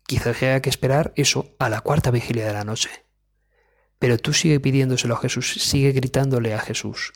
Quizás 0.06 0.40
haya 0.40 0.62
que 0.62 0.70
esperar 0.70 1.12
eso 1.16 1.56
a 1.58 1.68
la 1.68 1.80
cuarta 1.80 2.12
vigilia 2.12 2.46
de 2.46 2.52
la 2.52 2.62
noche. 2.62 2.90
Pero 3.98 4.18
tú 4.18 4.32
sigue 4.32 4.60
pidiéndoselo 4.60 5.14
a 5.14 5.18
Jesús, 5.18 5.54
sigue 5.54 5.90
gritándole 5.90 6.54
a 6.54 6.60
Jesús. 6.60 7.12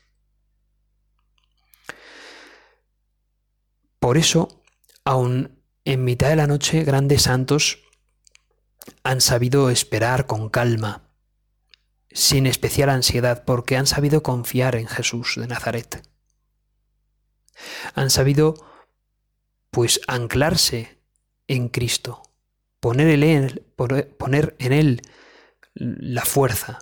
Por 4.00 4.18
eso, 4.18 4.64
aun 5.04 5.62
en 5.85 6.02
mitad 6.02 6.30
de 6.30 6.37
la 6.37 6.48
noche, 6.48 6.83
grandes 6.83 7.22
santos 7.22 7.78
han 9.04 9.20
sabido 9.20 9.70
esperar 9.70 10.26
con 10.26 10.48
calma, 10.48 11.09
sin 12.12 12.46
especial 12.46 12.90
ansiedad, 12.90 13.44
porque 13.44 13.76
han 13.76 13.86
sabido 13.86 14.22
confiar 14.22 14.76
en 14.76 14.86
Jesús 14.86 15.34
de 15.36 15.46
Nazaret. 15.46 16.08
Han 17.94 18.10
sabido, 18.10 18.54
pues, 19.70 20.00
anclarse 20.06 20.98
en 21.46 21.68
Cristo, 21.68 22.22
poner 22.80 23.08
en 23.08 23.22
él, 23.22 23.66
poner 23.76 24.56
en 24.58 24.72
él 24.72 25.02
la 25.74 26.24
fuerza. 26.24 26.78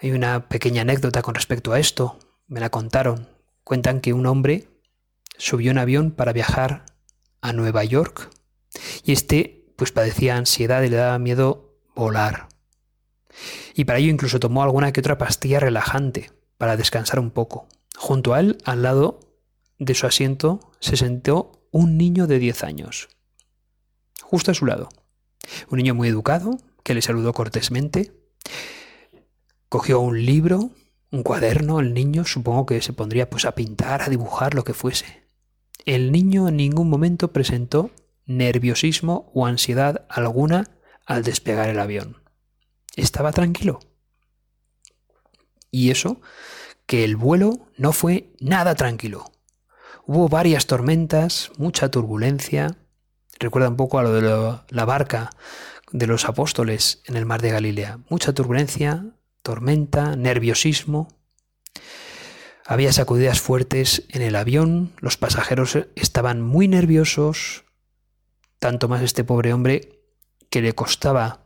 Hay 0.00 0.12
una 0.12 0.48
pequeña 0.48 0.82
anécdota 0.82 1.22
con 1.22 1.34
respecto 1.34 1.72
a 1.72 1.78
esto, 1.78 2.18
me 2.46 2.60
la 2.60 2.70
contaron. 2.70 3.28
Cuentan 3.64 4.00
que 4.00 4.12
un 4.12 4.26
hombre 4.26 4.68
subió 5.38 5.70
un 5.70 5.78
avión 5.78 6.10
para 6.10 6.32
viajar 6.32 6.84
a 7.40 7.52
Nueva 7.52 7.84
York 7.84 8.30
y 9.04 9.12
este 9.12 9.64
pues 9.76 9.92
padecía 9.92 10.36
ansiedad 10.36 10.82
y 10.82 10.88
le 10.88 10.96
daba 10.96 11.18
miedo 11.18 11.76
volar. 11.94 12.48
Y 13.74 13.84
para 13.84 13.98
ello 13.98 14.10
incluso 14.10 14.40
tomó 14.40 14.62
alguna 14.62 14.92
que 14.92 15.00
otra 15.00 15.18
pastilla 15.18 15.60
relajante 15.60 16.30
para 16.58 16.76
descansar 16.76 17.18
un 17.18 17.30
poco. 17.30 17.66
Junto 17.96 18.34
a 18.34 18.40
él, 18.40 18.58
al 18.64 18.82
lado 18.82 19.20
de 19.78 19.94
su 19.94 20.06
asiento, 20.06 20.60
se 20.80 20.96
sentó 20.96 21.66
un 21.70 21.96
niño 21.96 22.26
de 22.26 22.38
10 22.38 22.64
años. 22.64 23.08
Justo 24.22 24.50
a 24.50 24.54
su 24.54 24.66
lado. 24.66 24.88
Un 25.70 25.78
niño 25.78 25.94
muy 25.94 26.08
educado, 26.08 26.58
que 26.82 26.94
le 26.94 27.02
saludó 27.02 27.32
cortésmente. 27.32 28.12
Cogió 29.68 30.00
un 30.00 30.24
libro, 30.24 30.70
un 31.10 31.22
cuaderno, 31.22 31.80
el 31.80 31.94
niño 31.94 32.24
supongo 32.24 32.66
que 32.66 32.80
se 32.80 32.92
pondría 32.92 33.28
pues 33.28 33.44
a 33.44 33.54
pintar, 33.54 34.02
a 34.02 34.08
dibujar, 34.08 34.54
lo 34.54 34.64
que 34.64 34.74
fuese. 34.74 35.24
El 35.84 36.12
niño 36.12 36.48
en 36.48 36.56
ningún 36.56 36.88
momento 36.88 37.32
presentó 37.32 37.90
nerviosismo 38.26 39.30
o 39.34 39.46
ansiedad 39.46 40.06
alguna 40.08 40.70
al 41.06 41.24
despegar 41.24 41.68
el 41.68 41.80
avión. 41.80 42.21
Estaba 42.96 43.32
tranquilo. 43.32 43.80
Y 45.70 45.90
eso, 45.90 46.20
que 46.86 47.04
el 47.04 47.16
vuelo 47.16 47.68
no 47.76 47.92
fue 47.92 48.32
nada 48.40 48.74
tranquilo. 48.74 49.24
Hubo 50.06 50.28
varias 50.28 50.66
tormentas, 50.66 51.50
mucha 51.56 51.90
turbulencia, 51.90 52.76
Recuerda 53.42 53.68
un 53.68 53.76
poco 53.76 53.98
a 53.98 54.04
lo 54.04 54.12
de 54.12 54.60
la 54.68 54.84
barca 54.84 55.30
de 55.90 56.06
los 56.06 56.26
apóstoles 56.26 57.02
en 57.06 57.16
el 57.16 57.26
mar 57.26 57.42
de 57.42 57.50
Galilea. 57.50 57.98
Mucha 58.08 58.32
turbulencia, 58.32 59.04
tormenta, 59.42 60.14
nerviosismo. 60.14 61.08
Había 62.64 62.92
sacudidas 62.92 63.40
fuertes 63.40 64.04
en 64.10 64.22
el 64.22 64.36
avión, 64.36 64.92
los 65.00 65.16
pasajeros 65.16 65.76
estaban 65.96 66.40
muy 66.40 66.68
nerviosos, 66.68 67.64
tanto 68.60 68.88
más 68.88 69.02
este 69.02 69.24
pobre 69.24 69.52
hombre 69.52 70.04
que 70.48 70.62
le 70.62 70.72
costaba 70.72 71.41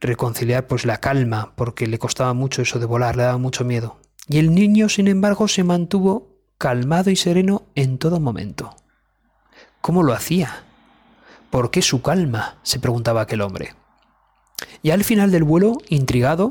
reconciliar 0.00 0.66
pues 0.66 0.84
la 0.84 0.98
calma, 0.98 1.54
porque 1.56 1.86
le 1.86 1.98
costaba 1.98 2.32
mucho 2.34 2.62
eso 2.62 2.78
de 2.78 2.86
volar, 2.86 3.16
le 3.16 3.24
daba 3.24 3.38
mucho 3.38 3.64
miedo. 3.64 4.00
Y 4.28 4.38
el 4.38 4.54
niño, 4.54 4.88
sin 4.88 5.08
embargo, 5.08 5.48
se 5.48 5.64
mantuvo 5.64 6.38
calmado 6.58 7.10
y 7.10 7.16
sereno 7.16 7.66
en 7.74 7.98
todo 7.98 8.20
momento. 8.20 8.76
¿Cómo 9.80 10.02
lo 10.02 10.12
hacía? 10.12 10.64
¿Por 11.50 11.70
qué 11.70 11.82
su 11.82 12.02
calma? 12.02 12.58
se 12.62 12.78
preguntaba 12.78 13.22
aquel 13.22 13.40
hombre. 13.40 13.74
Y 14.82 14.90
al 14.90 15.04
final 15.04 15.30
del 15.30 15.44
vuelo, 15.44 15.74
intrigado, 15.88 16.48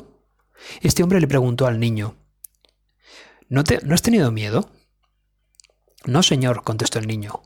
este 0.82 1.04
hombre 1.04 1.20
le 1.20 1.28
preguntó 1.28 1.68
al 1.68 1.80
niño, 1.80 2.16
¿No, 3.50 3.64
te, 3.64 3.80
¿No 3.84 3.94
has 3.94 4.02
tenido 4.02 4.32
miedo? 4.32 4.70
No, 6.06 6.24
señor, 6.24 6.64
contestó 6.64 7.00
el 7.00 7.08
niño. 7.08 7.44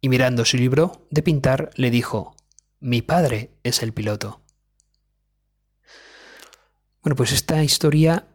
Y 0.00 0.08
mirando 0.08 0.44
su 0.44 0.56
libro 0.56 1.06
de 1.10 1.22
pintar, 1.22 1.70
le 1.74 1.90
dijo, 1.90 2.36
Mi 2.80 3.02
padre 3.02 3.56
es 3.62 3.82
el 3.82 3.92
piloto. 3.92 4.43
Bueno, 7.04 7.16
pues 7.16 7.32
esta 7.32 7.62
historia 7.62 8.26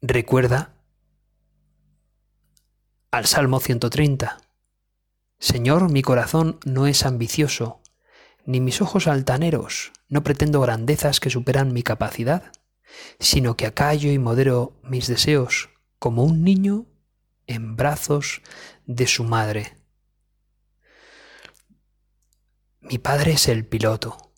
recuerda 0.00 0.72
al 3.10 3.26
Salmo 3.26 3.58
130 3.58 4.38
Señor, 5.40 5.90
mi 5.90 6.02
corazón 6.02 6.60
no 6.64 6.86
es 6.86 7.04
ambicioso, 7.04 7.80
ni 8.46 8.60
mis 8.60 8.80
ojos 8.80 9.08
altaneros, 9.08 9.90
no 10.08 10.22
pretendo 10.22 10.60
grandezas 10.60 11.18
que 11.18 11.28
superan 11.28 11.72
mi 11.72 11.82
capacidad, 11.82 12.52
sino 13.18 13.56
que 13.56 13.66
acallo 13.66 14.12
y 14.12 14.18
modero 14.20 14.78
mis 14.84 15.08
deseos 15.08 15.70
como 15.98 16.22
un 16.22 16.44
niño 16.44 16.86
en 17.48 17.74
brazos 17.74 18.42
de 18.86 19.08
su 19.08 19.24
madre. 19.24 19.76
Mi 22.80 22.98
padre 22.98 23.32
es 23.32 23.48
el 23.48 23.66
piloto. 23.66 24.29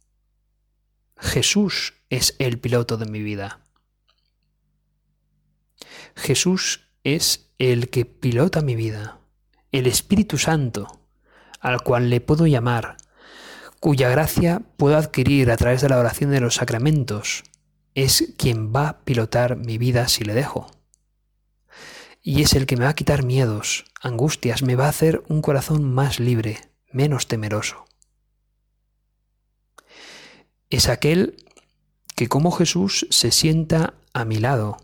Jesús 1.33 1.95
es 2.11 2.37
el 2.38 2.59
piloto 2.59 2.99
de 2.99 3.07
mi 3.07 3.23
vida. 3.23 3.61
Jesús 6.14 6.90
es 7.05 7.49
el 7.57 7.88
que 7.88 8.05
pilota 8.05 8.61
mi 8.61 8.77
vida 8.77 9.18
el 9.71 9.87
Espíritu 9.87 10.37
Santo, 10.37 11.01
al 11.59 11.81
cual 11.81 12.11
le 12.11 12.21
puedo 12.21 12.47
llamar, 12.47 12.99
cuya 13.81 14.11
gracia 14.11 14.61
puedo 14.77 14.99
adquirir 14.99 15.51
a 15.51 15.57
través 15.57 15.81
de 15.81 15.88
la 15.88 15.99
oración 15.99 16.33
de 16.33 16.40
los 16.40 16.57
sacramentos, 16.57 17.45
es 17.95 18.35
quien 18.37 18.71
va 18.71 18.88
a 18.90 18.99
pilotar 19.01 19.57
mi 19.57 19.79
vida 19.79 20.09
si 20.09 20.25
le 20.25 20.35
dejo. 20.35 20.71
Y 22.21 22.42
es 22.42 22.53
el 22.53 22.66
que 22.66 22.77
me 22.77 22.85
va 22.85 22.90
a 22.90 22.95
quitar 22.95 23.23
miedos, 23.23 23.87
angustias, 24.03 24.62
me 24.62 24.77
va 24.77 24.85
a 24.85 24.90
hacer 24.90 25.23
un 25.29 25.40
corazón 25.40 25.95
más 25.95 26.21
libre, 26.21 26.59
menos 26.92 27.27
temeroso. 27.27 27.87
Es 30.73 30.89
aquel 30.89 31.37
que 32.17 32.29
como 32.29 32.51
Jesús 32.51 33.07
se 33.11 33.31
sienta 33.31 33.95
a 34.13 34.25
mi 34.25 34.39
lado 34.39 34.77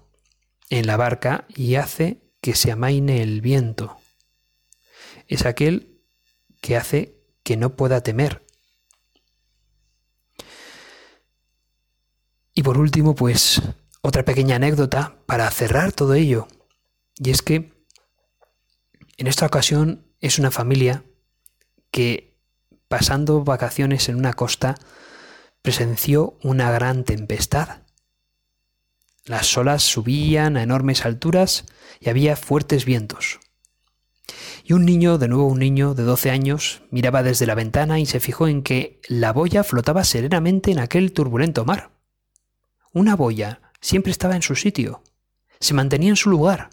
en 0.71 0.87
la 0.87 0.97
barca 0.97 1.47
y 1.49 1.75
hace 1.75 2.23
que 2.41 2.55
se 2.55 2.71
amaine 2.71 3.23
el 3.23 3.41
viento 3.41 3.99
es 5.29 5.45
aquel 5.45 6.01
que 6.61 6.77
hace 6.77 7.23
que 7.45 7.57
no 7.57 7.77
pueda 7.77 8.03
temer. 8.03 8.45
Y 12.55 12.63
por 12.63 12.79
último, 12.79 13.15
pues 13.15 13.63
otra 14.01 14.25
pequeña 14.25 14.57
anécdota 14.57 15.19
para 15.27 15.49
cerrar 15.51 15.93
todo 15.93 16.15
ello. 16.15 16.49
Y 17.17 17.31
es 17.31 17.43
que 17.43 17.73
en 19.17 19.27
esta 19.27 19.47
ocasión 19.47 20.07
es 20.21 20.39
una 20.39 20.51
familia 20.51 21.05
que 21.91 22.37
pasando 22.89 23.45
vacaciones 23.45 24.09
en 24.09 24.17
una 24.17 24.33
costa 24.33 24.75
presenció 25.63 26.39
una 26.43 26.71
gran 26.71 27.05
tempestad. 27.05 27.83
Las 29.25 29.57
olas 29.59 29.83
subían 29.83 30.57
a 30.57 30.63
enormes 30.63 31.05
alturas 31.05 31.67
y 32.01 32.09
había 32.09 32.37
fuertes 32.37 32.85
vientos. 32.85 33.41
Y 34.65 34.73
un 34.73 34.85
niño, 34.85 35.19
de 35.19 35.29
nuevo 35.29 35.47
un 35.47 35.59
niño 35.59 35.95
de 35.95 36.03
12 36.03 36.31
años, 36.31 36.83
miraba 36.91 37.23
desde 37.23 37.47
la 37.47 37.55
ventana 37.55 37.99
y 37.99 38.07
se 38.07 38.21
fijó 38.21 38.49
en 38.49 38.63
que 38.63 39.01
la 39.09 39.33
boya 39.33 39.65
flotaba 39.65 40.05
serenamente 40.05 40.71
en 40.71 40.79
aquel 40.79 41.13
turbulento 41.13 41.65
mar. 41.65 41.91
Una 42.93 43.17
boya 43.17 43.61
siempre 43.81 44.13
estaba 44.13 44.37
en 44.37 44.43
su 44.43 44.57
sitio, 44.57 45.03
se 45.61 45.75
mantenía 45.75 46.11
en 46.11 46.17
su 46.17 46.31
lugar, 46.31 46.71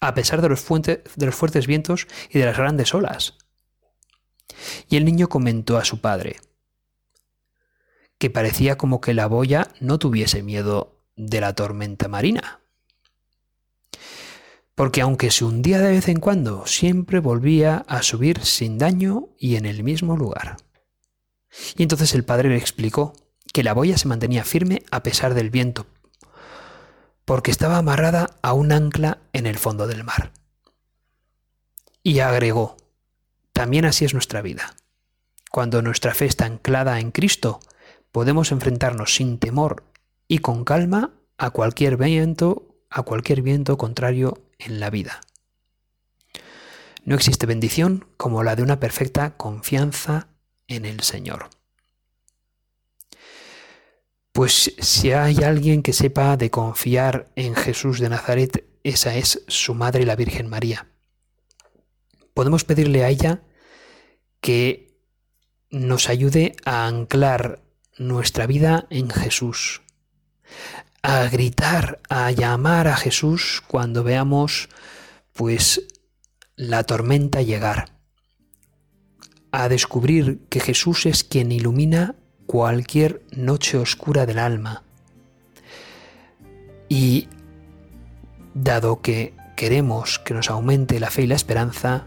a 0.00 0.14
pesar 0.14 0.42
de 0.42 0.48
los, 0.48 0.66
de 0.66 1.26
los 1.26 1.34
fuertes 1.34 1.66
vientos 1.66 2.06
y 2.30 2.38
de 2.38 2.46
las 2.46 2.56
grandes 2.56 2.94
olas. 2.94 3.36
Y 4.88 4.96
el 4.96 5.04
niño 5.04 5.28
comentó 5.28 5.76
a 5.78 5.84
su 5.84 6.00
padre 6.00 6.36
que 8.24 8.30
parecía 8.30 8.78
como 8.78 9.02
que 9.02 9.12
la 9.12 9.26
boya 9.26 9.68
no 9.80 9.98
tuviese 9.98 10.42
miedo 10.42 10.98
de 11.14 11.42
la 11.42 11.54
tormenta 11.54 12.08
marina 12.08 12.62
porque 14.74 15.02
aunque 15.02 15.30
se 15.30 15.44
hundía 15.44 15.78
de 15.78 15.90
vez 15.90 16.08
en 16.08 16.20
cuando, 16.20 16.66
siempre 16.66 17.20
volvía 17.20 17.84
a 17.86 18.02
subir 18.02 18.42
sin 18.42 18.78
daño 18.78 19.28
y 19.38 19.56
en 19.56 19.66
el 19.66 19.82
mismo 19.82 20.16
lugar. 20.16 20.56
Y 21.76 21.82
entonces 21.82 22.14
el 22.14 22.24
padre 22.24 22.48
le 22.48 22.56
explicó 22.56 23.12
que 23.52 23.62
la 23.62 23.74
boya 23.74 23.98
se 23.98 24.08
mantenía 24.08 24.42
firme 24.42 24.82
a 24.90 25.02
pesar 25.02 25.34
del 25.34 25.50
viento, 25.50 25.86
porque 27.26 27.50
estaba 27.50 27.76
amarrada 27.76 28.38
a 28.40 28.54
un 28.54 28.72
ancla 28.72 29.18
en 29.34 29.44
el 29.44 29.58
fondo 29.58 29.86
del 29.86 30.02
mar. 30.02 30.32
Y 32.02 32.20
agregó, 32.20 32.78
también 33.52 33.84
así 33.84 34.06
es 34.06 34.14
nuestra 34.14 34.40
vida. 34.40 34.76
Cuando 35.50 35.82
nuestra 35.82 36.14
fe 36.14 36.24
está 36.24 36.46
anclada 36.46 37.00
en 37.00 37.10
Cristo, 37.10 37.60
podemos 38.14 38.52
enfrentarnos 38.52 39.16
sin 39.16 39.38
temor 39.38 39.82
y 40.28 40.38
con 40.38 40.62
calma 40.62 41.14
a 41.36 41.50
cualquier 41.50 41.96
viento, 41.96 42.76
a 42.88 43.02
cualquier 43.02 43.42
viento 43.42 43.76
contrario 43.76 44.46
en 44.60 44.78
la 44.78 44.88
vida. 44.88 45.20
No 47.02 47.16
existe 47.16 47.44
bendición 47.44 48.06
como 48.16 48.44
la 48.44 48.54
de 48.54 48.62
una 48.62 48.78
perfecta 48.78 49.36
confianza 49.36 50.28
en 50.68 50.84
el 50.84 51.00
Señor. 51.00 51.50
Pues 54.30 54.76
si 54.78 55.10
hay 55.10 55.42
alguien 55.42 55.82
que 55.82 55.92
sepa 55.92 56.36
de 56.36 56.52
confiar 56.52 57.32
en 57.34 57.56
Jesús 57.56 57.98
de 57.98 58.10
Nazaret, 58.10 58.64
esa 58.84 59.16
es 59.16 59.42
su 59.48 59.74
madre 59.74 60.06
la 60.06 60.14
Virgen 60.14 60.48
María. 60.48 60.86
Podemos 62.32 62.62
pedirle 62.62 63.02
a 63.02 63.08
ella 63.08 63.42
que 64.40 65.00
nos 65.68 66.08
ayude 66.08 66.54
a 66.64 66.86
anclar 66.86 67.63
nuestra 67.98 68.46
vida 68.46 68.86
en 68.90 69.10
Jesús, 69.10 69.82
a 71.02 71.24
gritar, 71.28 72.00
a 72.08 72.30
llamar 72.30 72.88
a 72.88 72.96
Jesús 72.96 73.62
cuando 73.66 74.02
veamos 74.02 74.68
pues 75.32 75.82
la 76.56 76.84
tormenta 76.84 77.42
llegar, 77.42 77.90
a 79.52 79.68
descubrir 79.68 80.40
que 80.48 80.60
Jesús 80.60 81.06
es 81.06 81.24
quien 81.24 81.52
ilumina 81.52 82.16
cualquier 82.46 83.22
noche 83.32 83.78
oscura 83.78 84.26
del 84.26 84.38
alma. 84.38 84.84
Y 86.88 87.28
dado 88.54 89.00
que 89.00 89.34
queremos 89.56 90.18
que 90.18 90.34
nos 90.34 90.50
aumente 90.50 91.00
la 91.00 91.10
fe 91.10 91.22
y 91.22 91.26
la 91.26 91.34
esperanza, 91.34 92.06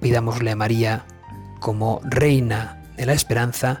pidámosle 0.00 0.50
a 0.50 0.56
María 0.56 1.06
como 1.60 2.00
reina 2.04 2.82
de 2.96 3.06
la 3.06 3.12
esperanza 3.12 3.80